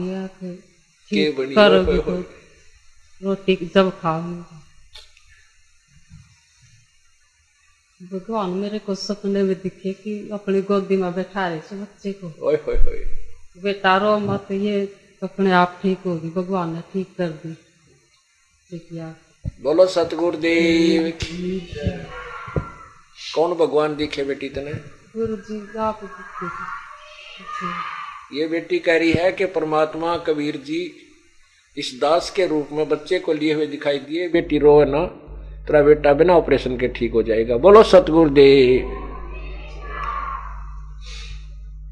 [1.10, 2.16] के बनी करोगे तो
[3.22, 4.62] रोटी जब खाओगे।
[8.02, 12.56] भगवान मेरे को सपने में दिखे कि अपनी गोदी में बैठा रहे बच्चे को। ओए
[12.58, 13.00] होए होए।
[13.64, 14.76] बेटा रो मत ये
[15.24, 17.54] अपने आप ठीक होगी भगवान ने ठीक कर दी।
[18.72, 19.08] किया
[19.62, 21.12] बोलो सतगुरुदेव।
[23.36, 24.74] कौन भगवान दिखे बेटी तने?
[25.16, 26.00] गुरु जी आप
[28.34, 30.96] ये बेटी कह रही है कि परमात्मा कबीर जी,
[31.78, 35.06] इस दास के रूप में बच्चे को लिए हुए दिखाई दिए, बेटी रो है ना,
[35.68, 38.86] तेरा बेटा बिना ऑपरेशन के ठीक हो जाएगा। बोलो, सतगुरुदेव।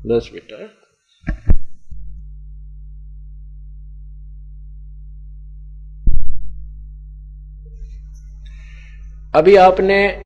[0.06, 0.78] बस बेटा।
[9.40, 10.22] अभी आपने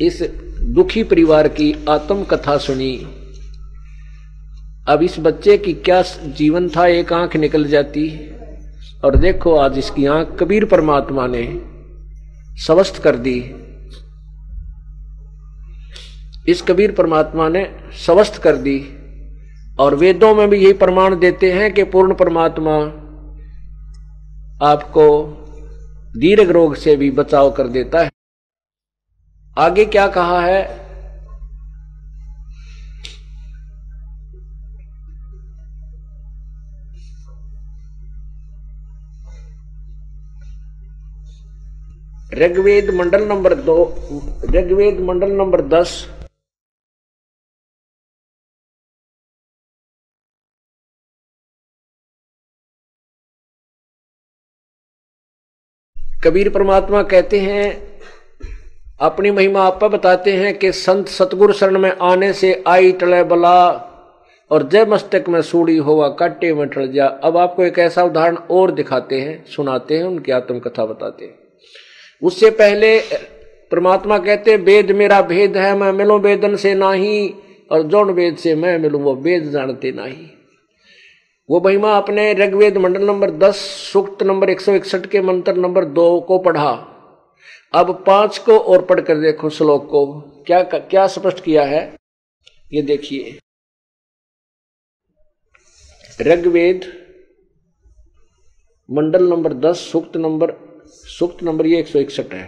[0.00, 0.22] इस
[0.60, 3.13] दुखी परिवार की आत्म कथा सुनी।
[4.88, 8.30] अब इस बच्चे की क्या जीवन था, एक आँख निकल जाती।
[9.04, 11.62] और देखो, आज इसकी आँख कबीर परमात्मा ने
[12.56, 13.54] स्वस्थ कर दी।
[16.48, 18.98] इस कबीर परमात्मा ने स्वस्थ कर दी।
[19.78, 22.76] और वेदों में भी यही प्रमाण देते हैं कि पूर्ण परमात्मा
[24.68, 25.40] आपको
[26.16, 28.10] दीर्घ रोग से भी बचाव कर देता है।
[29.58, 30.83] आगे क्या कहा है?
[42.34, 43.74] ऋग्वेद मंडल नंबर दो,
[44.50, 45.90] ऋग्वेद मंडल नंबर दस।
[56.24, 57.66] कबीर परमात्मा कहते हैं,
[59.00, 63.54] अपनी महिमा आप बताते हैं कि संत सतगुरु शरण में आने से आई टले बला
[64.50, 68.36] और जय मस्तक में सूड़ी होवा काटे में टल जा। अब आपको एक ऐसा उदाहरण
[68.36, 71.43] और दिखाते हैं, सुनाते हैं, उनकी आत्मकथा बताते हैं।
[72.22, 73.00] उससे पहले
[73.70, 77.34] परमात्मा कहते वेद मेरा भेद है, मैं मिलूं वेदन से नाही,
[77.70, 80.26] और जौन वेद से मैं मिलूं, वो वेद जानते नहीं.
[81.50, 83.56] वो महिमा अपने ऋग्वेद मंडल नंबर दस,
[83.92, 86.72] सूक्त नंबर एक सौ इकसठ के मंत्र नंबर दो को पढ़ा।
[87.74, 90.06] अब पाँच को और पढ़कर देखो श्लोक को।
[90.46, 91.96] क्या क्या स्पष्ट किया है?
[92.72, 93.38] ये देखिए।
[96.20, 96.84] ऋग्वेद
[98.90, 100.52] मंडल नंबर दस, सूक्त नंबर
[101.08, 102.44] सूक्त नंबर ये एक सौ इकसठ है।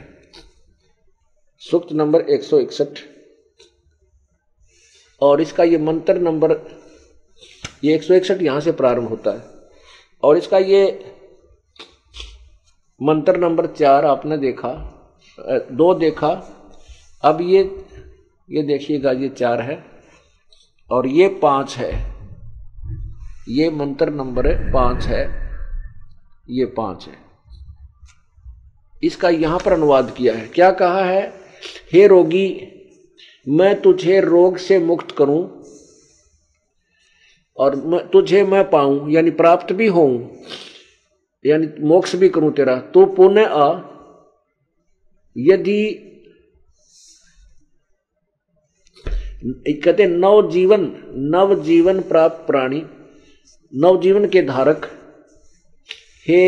[1.62, 2.98] सूक्त नंबर एक सौ इकसठ।
[5.22, 6.52] और इसका ये मंत्र नंबर,
[7.84, 9.54] ये एक सौ इकसठ यहाँ से प्रारंभ होता है।
[10.22, 10.82] और इसका ये
[13.00, 14.72] मंत्र नंबर चार आपने देखा
[15.72, 16.30] दो देखा।
[17.24, 17.62] अब ये
[18.48, 19.78] ये देखिएगा, ये चार है।
[20.90, 21.92] और ये पाँच है।
[23.48, 25.24] ये मंत्र नंबर पाँच है।
[26.50, 27.25] ये पाँच है।
[29.02, 31.32] इसका यहाँ पर अनुवाद किया है। क्या कहा है?
[31.92, 32.48] हे रोगी,
[33.46, 35.62] मैं तुझे रोग से मुक्त करूँ
[37.58, 40.06] और मैं, तुझे मैं पाऊँ, यानी प्राप्त भी हो
[41.44, 43.68] यानी मोक्ष भी करूँ तेरा। तो पुण्य आ।
[45.36, 46.02] यदि
[49.84, 50.90] कहते नव जीवन
[51.32, 52.82] नव जीवन प्राप्त प्राणी
[53.72, 54.86] नव जीवन के धारक,
[56.26, 56.40] हे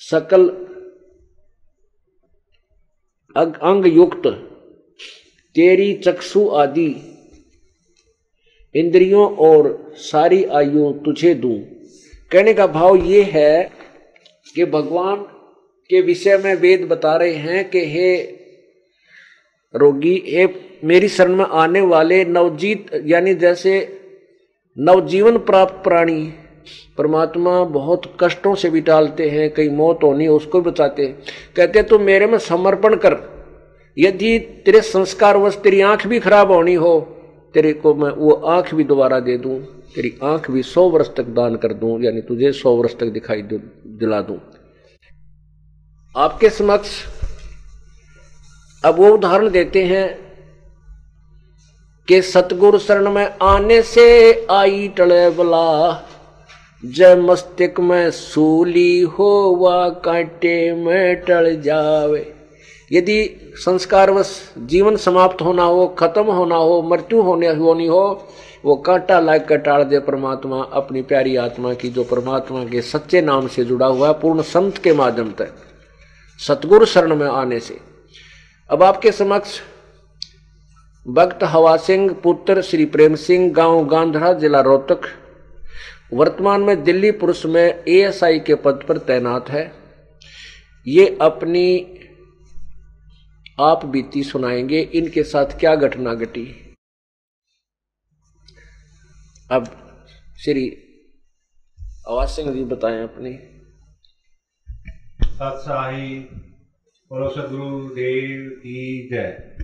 [0.00, 0.65] सकल
[3.36, 4.26] अंग युक्त
[5.56, 6.88] तेरी चक्षु आदि
[8.74, 11.58] इंद्रियों और सारी आयु तुझे दूँ।
[12.30, 13.70] कहने का भाव ये है
[14.56, 15.16] कि भगवान
[15.90, 18.16] के विषय में वेद बता रहे हैं कि हे
[19.74, 20.46] रोगी, हे
[20.84, 23.72] मेरी शरण में आने वाले नवजीत, यानी जैसे
[24.76, 26.32] नवजीवन प्राप्त प्राणी
[26.98, 31.14] परमात्मा बहुत कष्टों से भी टालते हैं कई मौत होनी उसको भी बचाते हैं।
[31.56, 33.16] कहते तो मेरे में समर्पण कर।
[33.96, 36.98] यदि तेरे संस्कार वश तेरी आँख भी खराब होनी हो,
[37.54, 39.58] तेरे को मैं वो आँख भी दोबारा दे दूँ,
[39.94, 43.42] तेरी आँख भी सौ वर्ष तक दान कर दूँ, यानी तुझे सौ वर्ष तक दिखाई
[43.42, 44.38] दिला दूँ।
[46.14, 46.90] आपके समक्ष
[48.84, 50.06] अब वो उदाहरण देते हैं
[52.08, 54.04] कि सतगुरु शरण में आने से
[54.50, 55.92] आई टले बला
[56.84, 62.34] जय मस्तिक में सूली हो वा कांटे में टल जावे।
[62.92, 68.28] यदि संस्कारवश जीवन समाप्त होना हो, खत्म होना हो, मृत्यु होने, होनी हो,
[68.64, 73.20] वो कांटा लाग कर टाल दे परमात्मा, अपनी प्यारी आत्मा की, जो परमात्मा के सच्चे
[73.20, 75.48] नाम से जुड़ा हुआ है, पूर्ण संत के माध्यम तक,
[76.38, 77.78] सतगुरु शरण में आने से।
[78.70, 79.60] अब आपके समक्ष
[81.08, 85.00] भक्त हवा सिंह, पुत्र श्री प्रेम सिंह, गाँव गांधरा, जिला रोहतक
[86.12, 89.72] वर्तमान में दिल्ली पुरुष में एएसआई के पद पर तैनात है।
[90.86, 91.68] ये अपनी
[93.60, 96.74] आप बीती सुनाएँगे इनके साथ क्या घटना घटी।
[99.50, 99.66] अब
[100.44, 100.68] श्री
[102.08, 103.32] आवाज़ सिंह जी बताएँ अपनी।
[105.26, 106.18] सत्साही
[107.10, 109.56] बोलो सदगुरुदेव की जय।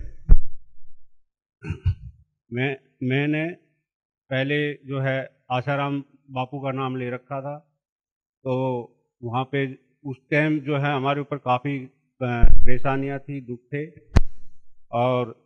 [2.53, 3.45] मैं मैंने
[4.29, 7.59] पहले जो है आशाराम बापू का नाम ले रखा था।
[8.43, 8.53] तो
[9.23, 11.89] वहाँ पे उस टाइम जो है हमारे ऊपर काफ़ी
[12.23, 13.87] परेशानियाँ थी, दुख थे।
[14.91, 15.43] और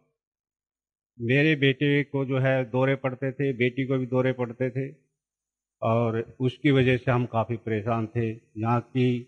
[1.21, 4.95] मेरे बेटे को जो है दौरे पड़ते थे, बेटी को भी दौरे पड़ते थे।
[5.81, 9.27] और उसकी वजह से हम काफ़ी परेशान थे। यहाँ की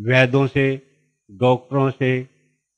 [0.00, 0.82] वैद्यों से,
[1.30, 2.28] डॉक्टरों से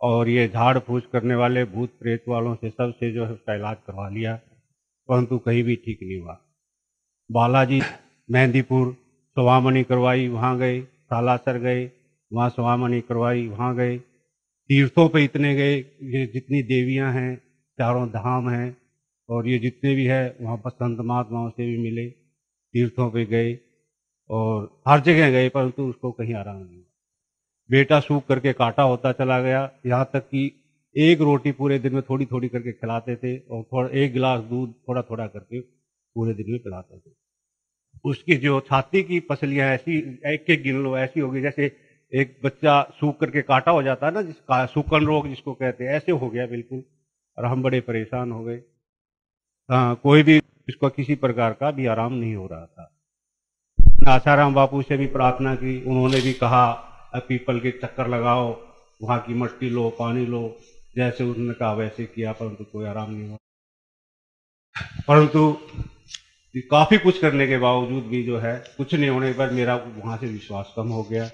[0.01, 3.77] और ये झाड़ फूस करने वाले भूत प्रेत वालों से सबसे जो है उसका इलाज
[3.87, 4.37] करवा लिया।
[5.09, 6.41] परंतु कहीं भी ठीक नहीं हुआ।
[7.33, 7.81] बालाजी
[8.31, 8.97] मेहंदीपुर
[9.37, 11.91] सवामनी करवाई, वहाँ गए सालासर गए,
[12.33, 17.37] वहाँ सवामनी करवाई, वहाँ गए। तीर्थों पे इतने गए, ये जितनी देवियाँ हैं,
[17.79, 18.77] चारों धाम हैं,
[19.29, 23.59] और ये जितने भी है, वहाँ पर संत महात्माओं से भी मिले, तीर्थों पे गए,
[24.31, 26.83] और हर जगह गए, परंतु उसको कहीं आराम नहीं
[27.71, 30.63] बेटा सूख करके काटा होता चला गया, यहाँ तक कि
[30.97, 34.75] एक रोटी पूरे दिन में थोड़ी थोड़ी करके खिलाते थे, और थोड़ा, एक गिलास दूध
[34.89, 37.26] थोड़ा थोड़ा करके पूरे दिन में पिलाते थे।
[38.05, 41.71] उसकी जो छाती की पसलियाँ ऐसी, एक एक गिन लो, ऐसी होगी, जैसे
[42.13, 45.93] एक बच्चा सूख करके काटा हो जाता है ना जिसका सूखन रोग जिसको कहते हैं,
[45.93, 46.83] ऐसे हो गया बिल्कुल,
[47.39, 48.61] और हम बड़े परेशान हो गए।
[49.69, 50.37] हाँ कोई भी
[50.69, 52.93] इसको किसी प्रकार का भी आराम नहीं हो रहा था।
[54.09, 56.73] आसाराम बापू से भी प्रार्थना की, उन्होंने भी कहा
[57.29, 58.51] पीपल के चक्कर लगाओ,
[59.03, 60.57] वहाँ की मट्टी लो, पानी लो,
[60.97, 63.37] जैसे उसने कहा, वैसे किया, परंतु कोई आराम नहीं हुआ।
[65.09, 65.41] परंतु
[66.63, 70.27] काफ़ी कुछ करने के बावजूद भी जो है कुछ नहीं होने पर मेरा वहाँ से
[70.27, 71.27] विश्वास कम हो गया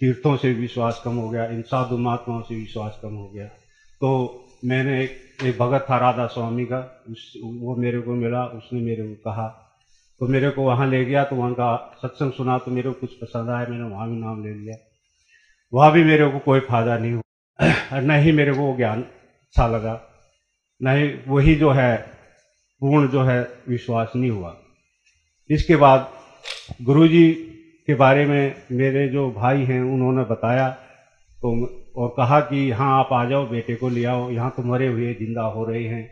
[0.00, 4.44] तीर्थों से विश्वास कम हो गया इन साधु महात्माओं से विश्वास कम हो गया। तो
[4.64, 9.02] मैंने एक, एक भगत था राधा स्वामी का उस वो मेरे को मिला उसने मेरे
[9.02, 9.48] को कहा
[10.20, 13.12] तो मेरे को वहाँ ले गया तो वहाँ का सत्संग सुना तो मेरे को कुछ
[13.12, 14.76] पसंद आया मैंने वहाँ भी नाम ले लिया।
[15.72, 20.00] वहाँ भी मेरे को कोई फ़ायदा नहीं हुआ। न ही मेरे को ज्ञान अच्छा लगा
[20.82, 21.96] न ही वही जो है
[22.82, 24.56] पूर्ण जो है विश्वास नहीं हुआ।
[25.50, 26.10] इसके बाद
[26.82, 27.32] गुरुजी
[27.88, 30.68] के बारे में मेरे जो भाई हैं, उन्होंने बताया
[31.38, 31.50] तो
[31.96, 35.14] और कहा कि यहाँ आप आ जाओ, बेटे को ले आओ, यहाँ तो मरे हुए,
[35.14, 36.10] ज़िंदा हो रहे हैं,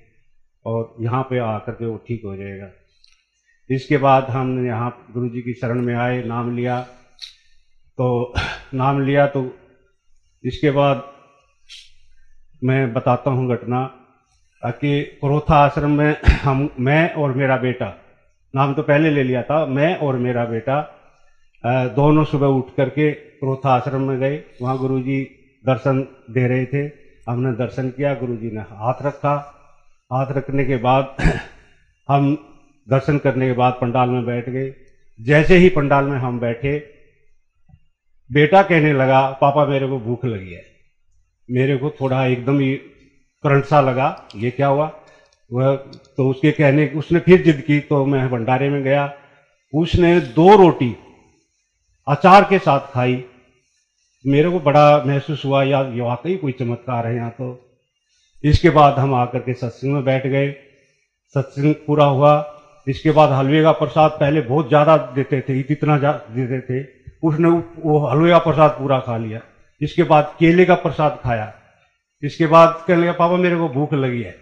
[0.65, 2.69] और यहाँ पे आकर के वो ठीक हो जाएगा।
[3.71, 6.81] इसके बाद हम यहाँ गुरु जी की शरण में आए, नाम लिया।
[7.99, 8.35] तो
[8.75, 9.45] नाम लिया तो
[10.45, 11.05] इसके बाद
[12.65, 13.85] मैं बताता हूँ घटना,
[14.63, 17.87] कि क्रोथा आश्रम में हम, मैं और मेरा बेटा
[18.55, 20.79] नाम तो पहले ले लिया था। मैं और मेरा बेटा
[21.97, 25.21] दोनों सुबह उठ करके क्रोथा आश्रम में गए। वहाँ गुरुजी
[25.67, 26.85] दर्शन दे रहे थे।
[27.29, 29.35] हमने दर्शन किया, गुरुजी ने हाथ रखा।
[30.13, 31.17] हाथ रखने के बाद
[32.09, 32.37] हम
[32.89, 34.75] दर्शन करने के बाद पंडाल में बैठ गए।
[35.21, 36.73] जैसे ही पंडाल में हम बैठे,
[38.31, 40.63] बेटा कहने लगा, पापा, मेरे को भूख लगी है।
[41.51, 42.75] मेरे को थोड़ा एकदम ही
[43.45, 45.00] करंट सा लगा। ये क्या हुआ?
[45.51, 45.75] वह
[46.17, 49.13] तो उसके कहने, उसने फिर जिद की तो मैं भंडारे में गया।
[49.73, 50.95] उसने दो रोटी
[52.07, 53.25] अचार के साथ खाई।
[54.25, 57.49] मेरे को बड़ा महसूस हुआ या ये वाकई कोई चमत्कार है यहाँ तो।
[58.45, 60.51] इसके बाद हम आकर के सत्संग में बैठ गए।
[61.35, 62.33] सत्संग पूरा हुआ।
[62.87, 66.85] इसके बाद हलवे का प्रसाद पहले बहुत ज़्यादा देते थे, इतना देते थे।
[67.23, 67.49] उसने
[67.81, 69.41] वो हलवे का प्रसाद पूरा खा लिया।
[69.81, 71.53] इसके बाद केले का प्रसाद खाया।
[72.23, 74.35] इसके बाद कहने लगा, पापा, मेरे को भूख लगी है।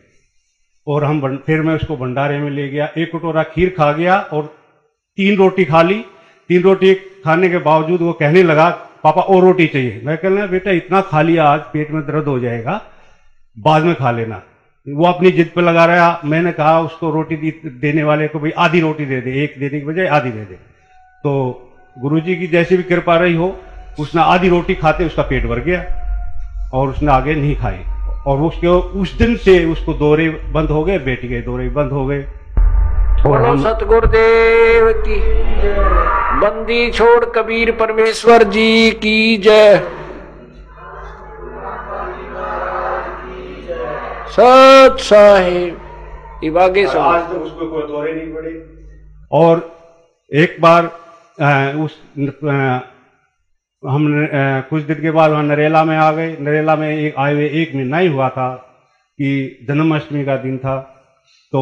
[0.89, 4.45] और हम फिर मैं उसको भंडारे में ले गया। एक कटोरा खीर खा गया और
[5.19, 6.05] तीन रोटी खा ली।
[6.51, 8.69] तीन रोटी खाने के बावजूद वो कहने लगा,
[9.05, 12.39] पापा, और रोटी चाहिए। मैं कहना बेटा, इतना खा लिया, आज पेट में दर्द हो
[12.39, 12.81] जाएगा,
[13.57, 14.43] बाद में खा लेना।
[14.87, 17.37] वो अपनी जिद पे लगा रहा। मैंने कहा, उसको रोटी
[17.81, 20.55] देने वाले को भाई आधी रोटी दे दे, एक देने की बजाय आधी दे दे।
[21.25, 21.33] तो
[21.97, 23.57] गुरुजी की जैसी भी कृपा रही हो,
[24.01, 25.85] उसने आधी रोटी खाते, उसका पेट भर गया
[26.73, 27.79] और उसने आगे नहीं खाई।
[28.29, 28.67] और उसके
[29.01, 32.23] उस दिन से उसको दौरे बंद हो गए बेटी के दौरे बंद हो गए।
[33.63, 35.17] सतगुरुदेव की
[36.41, 39.79] बंदी छोड़ कबीर परमेश्वर जी की जय।
[44.31, 45.87] सत साहेब
[46.59, 46.75] आज
[47.31, 48.51] तो उसको कोई दौरे नहीं पड़े।
[49.33, 49.55] और
[50.31, 50.83] एक बार
[51.39, 51.51] आ,
[51.85, 51.93] उस
[52.45, 52.79] आ,
[53.83, 54.27] हमने
[54.69, 57.75] कुछ दिन के बाद वहाँ नरेला में आ गए। नरेला में एक, आए हुए एक
[57.75, 58.55] महीना ही हुआ था
[59.19, 60.77] कि जन्माष्टमी का दिन था।
[61.53, 61.61] तो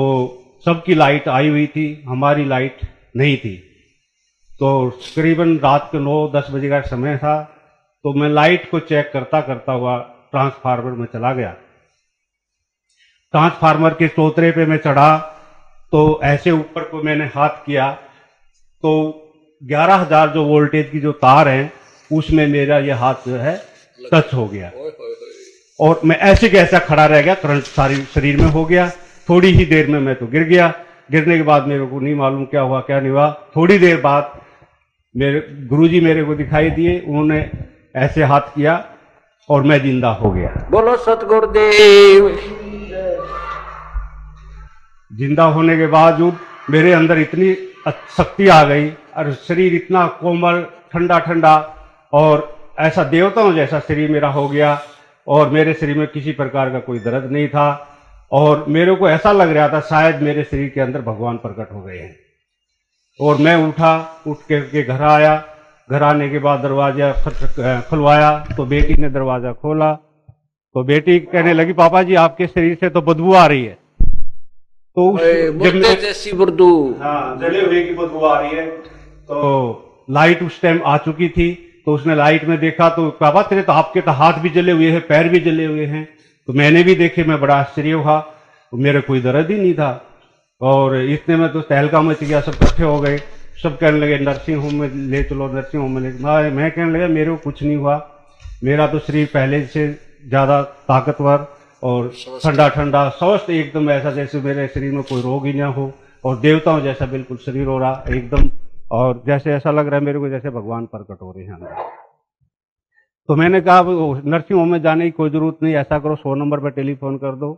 [0.66, 2.80] सबकी लाइट आई हुई थी, हमारी लाइट
[3.16, 3.54] नहीं थी।
[4.50, 7.42] तो करीबन रात के नौ, दस बजे का समय था
[8.04, 9.98] तो मैं लाइट को चेक करता करता हुआ
[10.32, 11.54] ट्रांसफार्मर में चला गया।
[13.34, 15.16] ट्रांसफार्मर के चौतरे पे मैं चढ़ा
[15.92, 17.90] तो ऐसे ऊपर को मैंने हाथ किया।
[18.82, 18.92] तो
[19.62, 21.72] ग्यारह हज़ार जो वोल्टेज की जो तार है
[22.10, 23.56] उसमें मेरा ये हाथ जो है
[24.12, 24.70] टच हो गया।
[25.80, 28.88] और मैं ऐसे कैसा खड़ा रह गया करंट सारी शरीर में हो गया।
[29.28, 30.72] थोड़ी ही देर में मैं तो गिर गया।
[31.10, 34.32] गिरने के बाद मेरे को नहीं मालूम क्या हुआ क्या नहीं हुआ। थोड़ी देर बाद
[35.14, 37.38] मेरे गुरुजी मेरे को दिखाई दिए उन्होंने
[37.96, 38.72] ऐसे हाथ किया
[39.48, 42.28] और मैं ज़िंदा हो गया। बोलो सतगुरुदेव।
[45.10, 46.38] ज़िंदा होने के बावजूद
[46.70, 47.52] मेरे अंदर इतनी
[48.16, 51.54] शक्ति आ गई और शरीर इतना कोमल ठंडा ठंडा
[52.16, 52.44] और
[52.80, 54.78] ऐसा देवताओं जैसा शरीर मेरा हो गया
[55.26, 57.68] और मेरे शरीर में किसी प्रकार का कोई दर्द नहीं था
[58.32, 61.82] और मेरे को ऐसा लग रहा था शायद मेरे शरीर के अंदर भगवान प्रकट हो
[61.82, 62.14] गए हैं।
[63.20, 65.34] और मैं उठा उठ के, के घर आया।
[65.90, 69.92] घर आने के बाद दरवाज़ा खुलवाया तो बेटी ने दरवाज़ा खोला।
[70.74, 73.78] तो बेटी कहने लगी पापा जी आपके शरीर से तो बदबू आ रही है।
[74.96, 76.68] तो उस जैसी बुर्दू
[77.00, 81.48] हाँ जले हुए की बदबू आ रही है। तो लाइट उस टाइम आ चुकी थी।
[81.86, 84.90] तो उसने लाइट में देखा तो पापा तेरे तो आपके तो हाथ भी जले हुए
[84.90, 86.04] हैं, पैर भी जले हुए हैं।
[86.48, 88.16] तो मैंने भी देखे, मैं बड़ा आश्चर्य हुआ।
[88.72, 89.90] मेरे कोई दर्द ही नहीं था।
[90.60, 93.18] और इतने में तो तहलका मच गया, सब इकट्ठे हो गए।
[93.62, 97.08] सब कहने लगे, नर्सिंग होम में ले चलो, नर्सिंग होम में ले मैं कहने लगा,
[97.08, 97.96] मेरे को कुछ नहीं हुआ।
[98.64, 99.86] मेरा तो शरीर पहले से
[100.28, 101.46] ज़्यादा ताकतवर
[101.82, 102.12] और
[102.44, 105.92] ठंडा ठंडा स्वस्थ एकदम ऐसा जैसे मेरे शरीर में कोई रोग ही ना हो।
[106.24, 108.48] और देवताओं जैसा बिल्कुल शरीर हो रहा, एकदम
[108.86, 111.84] और जैसे ऐसा लग रहा है मेरे को जैसे भगवान प्रकट हो रहे हैं अंदर।
[113.28, 113.82] तो मैंने कहा
[114.26, 117.36] नर्सिंग होम में जाने की कोई ज़रूरत नहीं, ऐसा करो, सौ नंबर पर टेलीफोन कर
[117.36, 117.52] दो,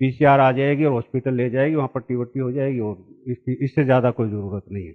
[0.00, 2.96] पीसीआर आ जाएगी और हॉस्पिटल ले जाएगी, वहाँ पट्टी वट्टी हो जाएगी और
[3.28, 4.94] इसकी, इससे ज़्यादा कोई ज़रूरत नहीं है।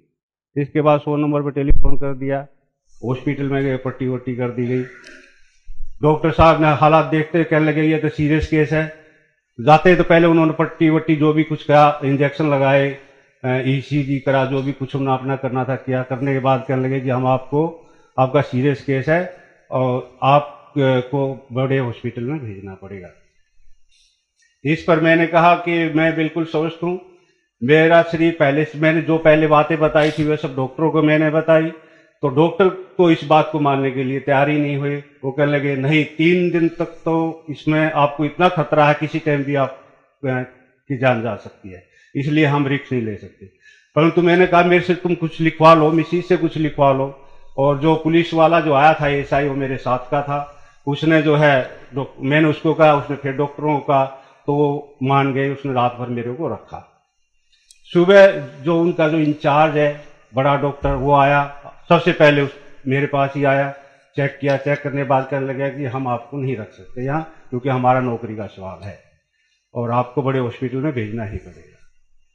[0.55, 2.45] इसके बाद सौ नंबर पर टेलीफोन कर दिया,
[3.01, 4.83] हॉस्पिटल में गए पट्टी वट्टी कर दी गई।
[6.01, 8.85] डॉक्टर साहब ने हालात देखते कहने लगे, ये तो सीरियस केस है।
[9.59, 12.89] जाते तो पहले उन्होंने पट्टी वट्टी जो भी कुछ कहा, इंजेक्शन लगाए
[13.43, 16.99] ईसीजी करा जो भी कुछ उन्होंने अपना करना था, किया करने के बाद कहने लगे
[17.01, 19.21] कि हम आपको, आपका सीरियस केस है
[19.71, 23.09] और आपको बड़े हॉस्पिटल में भेजना पड़ेगा।
[24.63, 26.99] इस पर मैंने कहा कि मैं बिल्कुल स्वस्थ हूँ।
[27.61, 31.29] मेरा शरीर पहले से, मैंने जो पहले बातें बताई थी, वह सब डॉक्टरों को मैंने
[31.29, 31.71] बताई।
[32.23, 35.51] तो डॉक्टर तो इस बात को मानने के लिए तैयार ही नहीं हुए। वो कहने
[35.51, 39.81] लगे, नहीं, तीन दिन तक तो इसमें आपको इतना खतरा है, किसी टाइम भी आप
[40.23, 43.45] की जान जा सकती है। इसलिए हम रिक्स नहीं ले सकते।
[43.95, 47.23] परंतु मैंने कहा, मेरे से तुम कुछ लिखवा लो मिसी से कुछ लिखवा लो।
[47.57, 50.53] और जो पुलिस वाला जो आया था, एसआई, वो मेरे साथ का था।
[50.87, 51.79] उसने जो है
[52.19, 56.33] मैंने उसको कहा, उसने फिर डॉक्टरों का तो वो मान गए, उसने रात भर मेरे
[56.33, 57.03] को रखा।
[57.93, 60.05] सुबह जो उनका जो इंचार्ज है,
[60.35, 62.51] बड़ा डॉक्टर, वो आया। सबसे पहले उस,
[62.87, 63.71] मेरे पास ही आया,
[64.15, 67.33] चेक किया। चेक करने के बाद कहने लगा कि हम आपको नहीं रख सकते यहाँ,
[67.49, 68.99] क्योंकि हमारा नौकरी का सवाल है।
[69.75, 71.76] और आपको बड़े हॉस्पिटल में भेजना ही पड़ेगा।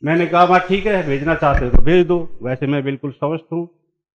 [0.03, 3.53] मैंने कहा मैं ठीक है, भेजना चाहते हो तो भेज दो। वैसे मैं बिल्कुल स्वस्थ
[3.53, 3.69] हूँ।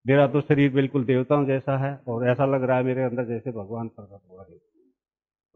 [0.06, 3.52] मेरा तो शरीर बिल्कुल देवताओं जैसा है और ऐसा लग रहा है मेरे अंदर जैसे
[3.52, 4.58] भगवान प्रकट हो। रहे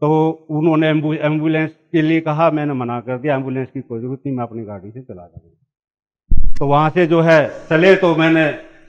[0.02, 4.36] तो उन्होंने एंबुलेंस के लिए कहा, मैंने मना कर दिया, एंबुलेंस की कोई ज़रूरत नहीं,
[4.36, 8.44] मैं अपनी गाड़ी से चला जाऊँगा। तो वहाँ से जो है, चले तो मैंने,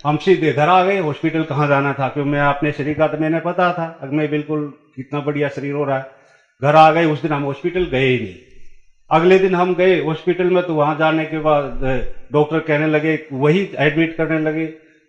[0.05, 3.17] हम सीधे घर आ गए, हॉस्पिटल कहाँ जाना था क्योंकि मैं अपने शरीर का तो
[3.17, 4.65] मैंने पता था अगर मैं बिल्कुल
[4.95, 6.09] कितना बढ़िया शरीर हो रहा है।
[6.61, 8.35] घर आ गए, उस दिन हम हॉस्पिटल गए ही नहीं।
[9.13, 11.81] अगले दिन हम गए हॉस्पिटल में तो वहाँ जाने के बाद
[12.33, 14.65] डॉक्टर कहने लगे, वही एडमिट करने लगे,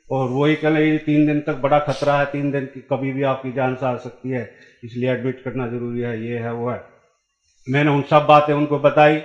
[0.09, 3.22] और वही कहने लगे, तीन दिन तक बड़ा खतरा है, तीन दिन की कभी भी
[3.22, 4.48] आपकी जान से आ सकती है,
[4.84, 6.82] इसलिए एडमिट करना ज़रूरी है, ये है, वो है।
[7.66, 9.16] मैंने उन सब बातें उनको बताई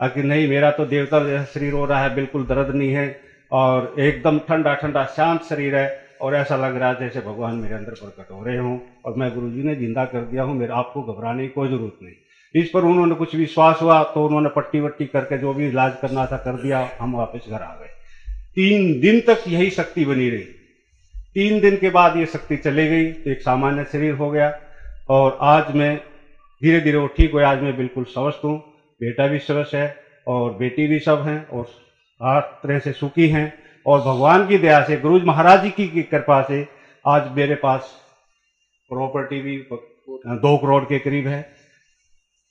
[0.00, 3.20] कि नहीं, मेरा तो देवता जैसा शरीर हो रहा है, बिल्कुल दर्द नहीं है,
[3.50, 5.86] और एकदम ठंडा ठंडा, शांत शरीर है,
[6.20, 9.34] और ऐसा लग रहा है जैसे भगवान मेरे अंदर प्रकट हो रहे हों, और मैं
[9.34, 12.14] गुरु जी ने ज़िंदा कर दिया हूँ, मेरे आपको घबराने की कोई ज़रूरत नहीं।
[12.54, 16.26] इस पर उन्होंने कुछ विश्वास हुआ तो उन्होंने पट्टी वट्टी करके जो भी इलाज करना
[16.26, 17.88] था कर दिया, हम वापस घर आ गए।
[18.56, 20.44] तीन दिन तक यही शक्ति बनी रही।
[21.34, 24.52] तीन दिन के बाद ये शक्ति चली गई तो एक सामान्य शरीर हो गया,
[25.10, 25.96] और आज मैं
[26.62, 28.56] धीरे धीरे वो ठीक हुआ आज मैं बिल्कुल स्वस्थ हूँ।
[29.00, 29.96] बेटा भी स्वस्थ है,
[30.26, 31.70] और बेटी भी सब हैं, और
[32.20, 33.52] हर तरह से सुखी हैं,
[33.86, 36.66] और भगवान की दया से, गुरुज महाराज जी की कृपा से
[37.04, 37.94] आज मेरे पास
[38.90, 41.40] प्रॉपर्टी भी, दो करोड़ के करीब है।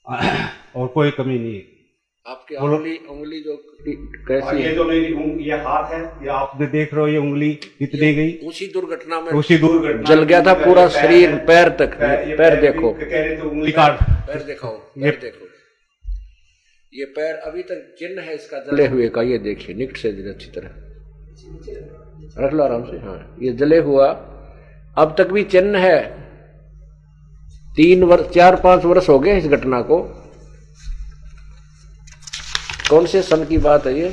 [0.76, 1.62] और कोई कमी नहीं है।
[2.26, 3.54] आपकी उंगली उंगली जो
[4.28, 7.50] कैसी ये जो मेरी ये हाथ है ये आप देख रहे हो ये उंगली
[7.82, 8.32] इतनी गई?
[8.48, 11.96] उसी दुर्घटना में उसी दुर्घटना जल गया था पूरा शरीर पैर तक।
[12.38, 12.88] पैर देखो।
[13.50, 15.46] उंगली काट पैर देखो ये देखो।
[16.92, 20.50] ये पैर अभी तक चिन्ह है इसका जले हुए का। ये देखिए निकट से अच्छी
[20.50, 20.70] तरह।
[22.38, 24.08] रख लो आराम से हाँ ये जले हुआ।
[24.96, 25.98] अब तक भी चिन्ह है।
[27.80, 29.98] तीन वर्ष चार पाँच वर्ष हो गए इस घटना को।
[32.88, 34.08] कौन से सन की बात है ये?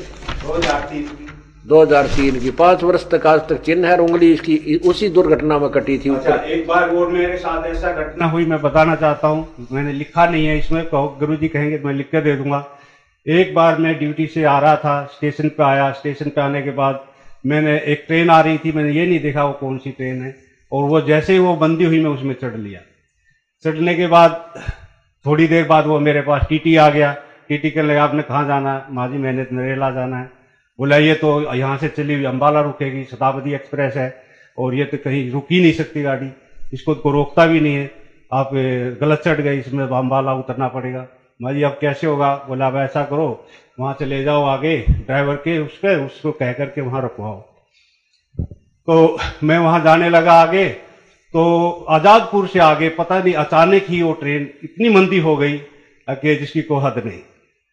[1.66, 5.58] दो हज़ार तीन की। पाँच वर्ष तक आज तक चिन्ह है उंगली इसकी उसी दुर्घटना
[5.60, 9.28] में कटी थी अच्छा, एक बार और मेरे साथ ऐसा घटना हुई मैं बताना चाहता
[9.28, 12.66] हूँ। मैंने लिखा नहीं है इसमें गुरु जी कहेंगे मैं लिख कर दे दूँगा।
[13.26, 16.72] एक बार मैं ड्यूटी से आ रहा था स्टेशन पे आया। स्टेशन पे आने के
[16.74, 17.06] बाद
[17.46, 20.36] मैंने एक ट्रेन आ रही थी मैंने ये नहीं देखा वो कौन सी ट्रेन है।
[20.72, 22.80] और वो जैसे ही वो बंदी हुई मैं उसमें चढ़ लिया।
[23.66, 24.54] चढ़ने के बाद,
[25.26, 27.16] थोड़ी देर बाद वो मेरे पास टीटी आ गया।
[27.50, 28.84] टीटी के लिए आपने कहाँ जाना है?
[28.92, 30.30] माजी मैंने नरेला जाना है।
[30.80, 34.24] बोला, ये तो यहाँ से चली हुई अम्बाला रुकेगी, शताब्दी एक्सप्रेस है,
[34.58, 36.32] और ये तो कहीं रुक ही नहीं सकती गाड़ी।
[36.74, 37.92] इसको को रोकता भी नहीं है।
[38.34, 38.50] आप
[39.02, 41.08] गलत चढ़ गए, इसमें अम्बाला उतरना पड़ेगा।
[41.42, 42.36] माँ जी, अब कैसे होगा?
[42.48, 43.48] बोला, अब ऐसा करो,
[43.80, 47.40] वहाँ से ले जाओ आगे, ड्राइवर के उस पर उसको कह करके वहाँ रुकवाओ।
[48.88, 50.87] तो मैं वहाँ जाने लगा आगे।
[51.34, 55.58] तो आजादपुर से आगे पता नहीं, अचानक ही वो ट्रेन इतनी मंदी हो गई
[56.10, 57.20] कि जिसकी कोई हद नहीं।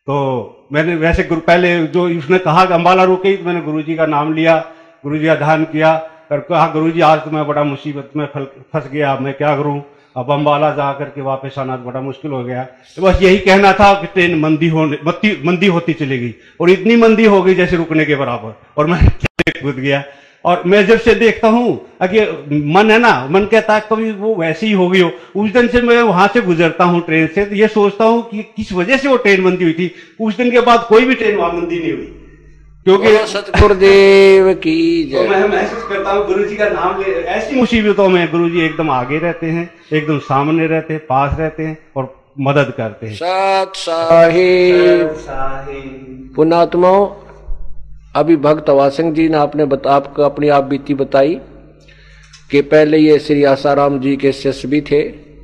[0.06, 0.16] तो
[0.72, 4.34] मैंने वैसे गुरु, पहले जो उसने कहा कि अम्बाला रुके तो मैंने गुरुजी का नाम
[4.34, 4.56] लिया,
[5.04, 8.26] गुरुजी का ध्यान किया और कहा, गुरुजी, आज तो मैं बड़ा मुसीबत में
[8.72, 9.82] फंस गया मैं क्या करूँ?
[10.16, 12.64] अब अम्बाला जा करके वापस आना बड़ा मुश्किल हो गया।
[12.96, 14.96] तो बस यही कहना था कि ट्रेन मंदी होने,
[15.44, 19.00] मंदी होती चली गई। और इतनी मंदी हो गई जैसे रुकने के बराबर। और मैं
[19.62, 20.04] कूद गया।
[20.44, 21.68] और मैं जब से देखता हूँ
[22.00, 22.32] अगर
[22.76, 25.68] मन है ना मन कहता है कभी वो वैसे ही हो गई हो। उस दिन
[25.68, 28.96] से मैं वहाँ से गुजरता हूँ ट्रेन से तो ये सोचता हूँ कि किस वजह
[28.96, 31.78] से वो ट्रेन बंदी हुई थी। उस दिन के बाद कोई भी ट्रेन वहाँ बंदी
[31.78, 32.12] नहीं हुई।
[32.86, 38.08] क्योंकि सतगुरुदेव की तो मैं महसूस करता हूँ गुरु जी का नाम ले ऐसी मुसीबतों
[38.08, 42.14] में गुरु जी एकदम आगे रहते हैं एकदम सामने रहते हैं पास रहते हैं और
[42.40, 45.14] मदद करते हैं। सत साहिब।
[46.36, 47.06] पुणात्माओं
[48.14, 51.34] अभी भक्त सिंह जी ने आपने बता, आपको अपनी आप बीती बताई
[52.50, 55.02] कि पहले ये श्री आसाराम जी के शिष्य भी थे,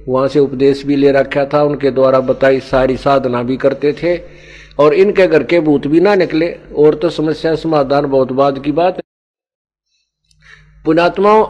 [0.09, 4.17] वहाँ से उपदेश भी ले रखा था, उनके द्वारा बताई सारी साधना भी करते थे,
[4.79, 8.73] और इनके घर के भूत भी ना निकले। और तो समस्या समाधान बहुत बाद की
[8.73, 9.01] बात
[10.85, 11.45] पुणात्माओं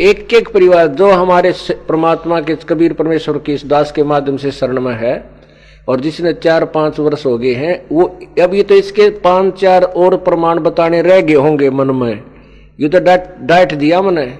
[0.00, 1.52] एक एक परिवार, जो हमारे
[1.88, 5.14] परमात्मा के, कबीर परमेश्वर के इस दास के माध्यम से शरण में है
[5.88, 9.82] और जिसने चार पाँच वर्ष हो गए हैं, वो अब ये तो इसके पाँच चार
[9.82, 12.22] और प्रमाण बताने रह गए होंगे मन में।
[12.80, 14.38] ये तो डाट, डांट दिया मैंने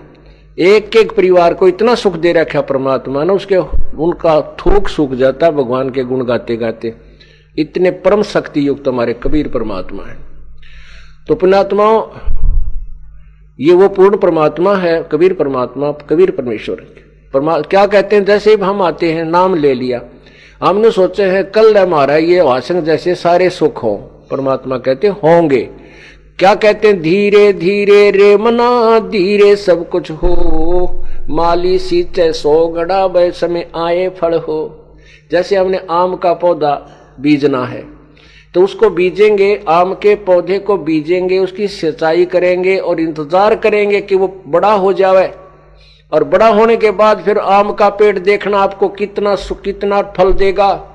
[0.58, 3.56] एक एक परिवार को इतना सुख दे रखा परमात्मा ने, उसके,
[3.96, 6.94] उनका थूक सूख जाता भगवान के गुण गाते गाते।
[7.58, 10.16] इतने परम शक्ति युक्त हमारे कबीर परमात्मा है।
[11.28, 12.02] तो पुणात्माओं,
[13.60, 16.76] ये वो पूर्ण परमात्मा है, कबीर परमात्मा, कबीर परमेश्वर।
[17.34, 18.24] परमा, क्या कहते हैं?
[18.24, 20.00] जैसे ही हम आते हैं, नाम ले लिया।
[20.62, 23.94] हमने सोचे हैं, कल हमारा ये वासन जैसे सारे सुख हो।
[24.30, 25.60] परमात्मा कहते होंगे।
[26.38, 27.00] क्या कहते हैं?
[27.02, 34.08] धीरे धीरे रे मना, धीरे सब कुछ हो। माली सींचे सो गड़ा, वह समय आए
[34.20, 34.60] फल हो।
[35.30, 36.74] जैसे हमने आम का पौधा
[37.20, 37.84] बीजना है
[38.54, 44.14] तो उसको बीजेंगे, आम के पौधे को बीजेंगे, उसकी सिंचाई करेंगे और इंतज़ार करेंगे कि
[44.14, 45.32] वो बड़ा हो जाए
[46.12, 50.88] और बड़ा होने के बाद फिर आम का पेड़ देखना आपको कितना कितना फल देगा।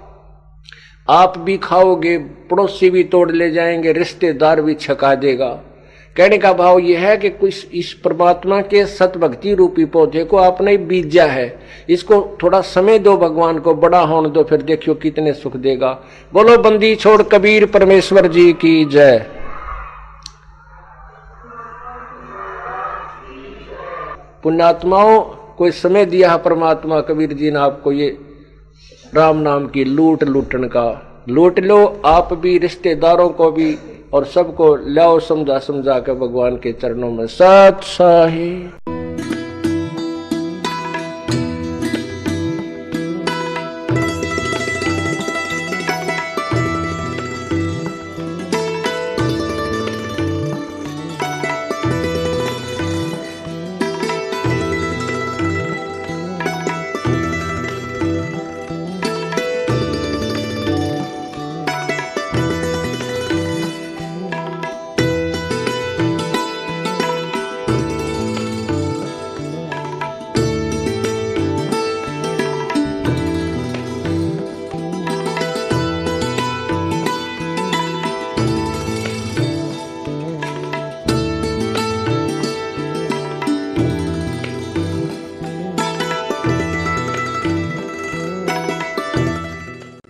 [1.09, 5.49] आप भी खाओगे, पड़ोसी भी तोड़ ले जाएँगे, रिश्तेदार भी छका देगा।
[6.17, 10.77] कहने का भाव यह है कि कुछ इस परमात्मा के सतभक्ति रूपी पौधे को आपने
[10.77, 11.59] बीजा है।
[11.89, 15.99] इसको थोड़ा समय दो भगवान को, बड़ा होने दो, फिर देखियो कितने सुख देगा।
[16.33, 19.36] बोलो, बंदी छोड़ कबीर परमेश्वर जी की जय।
[24.47, 25.21] पुण्यात्माओं
[25.57, 28.17] को समय दिया है परमात्मा, कबीर जी ने आपको ये
[29.15, 33.77] राम नाम की लूट लूटन का। लूट लो, आप भी, रिश्तेदारों को भी,
[34.13, 38.69] और सबको लाओ समझा समझा के भगवान के चरणों में सत साही।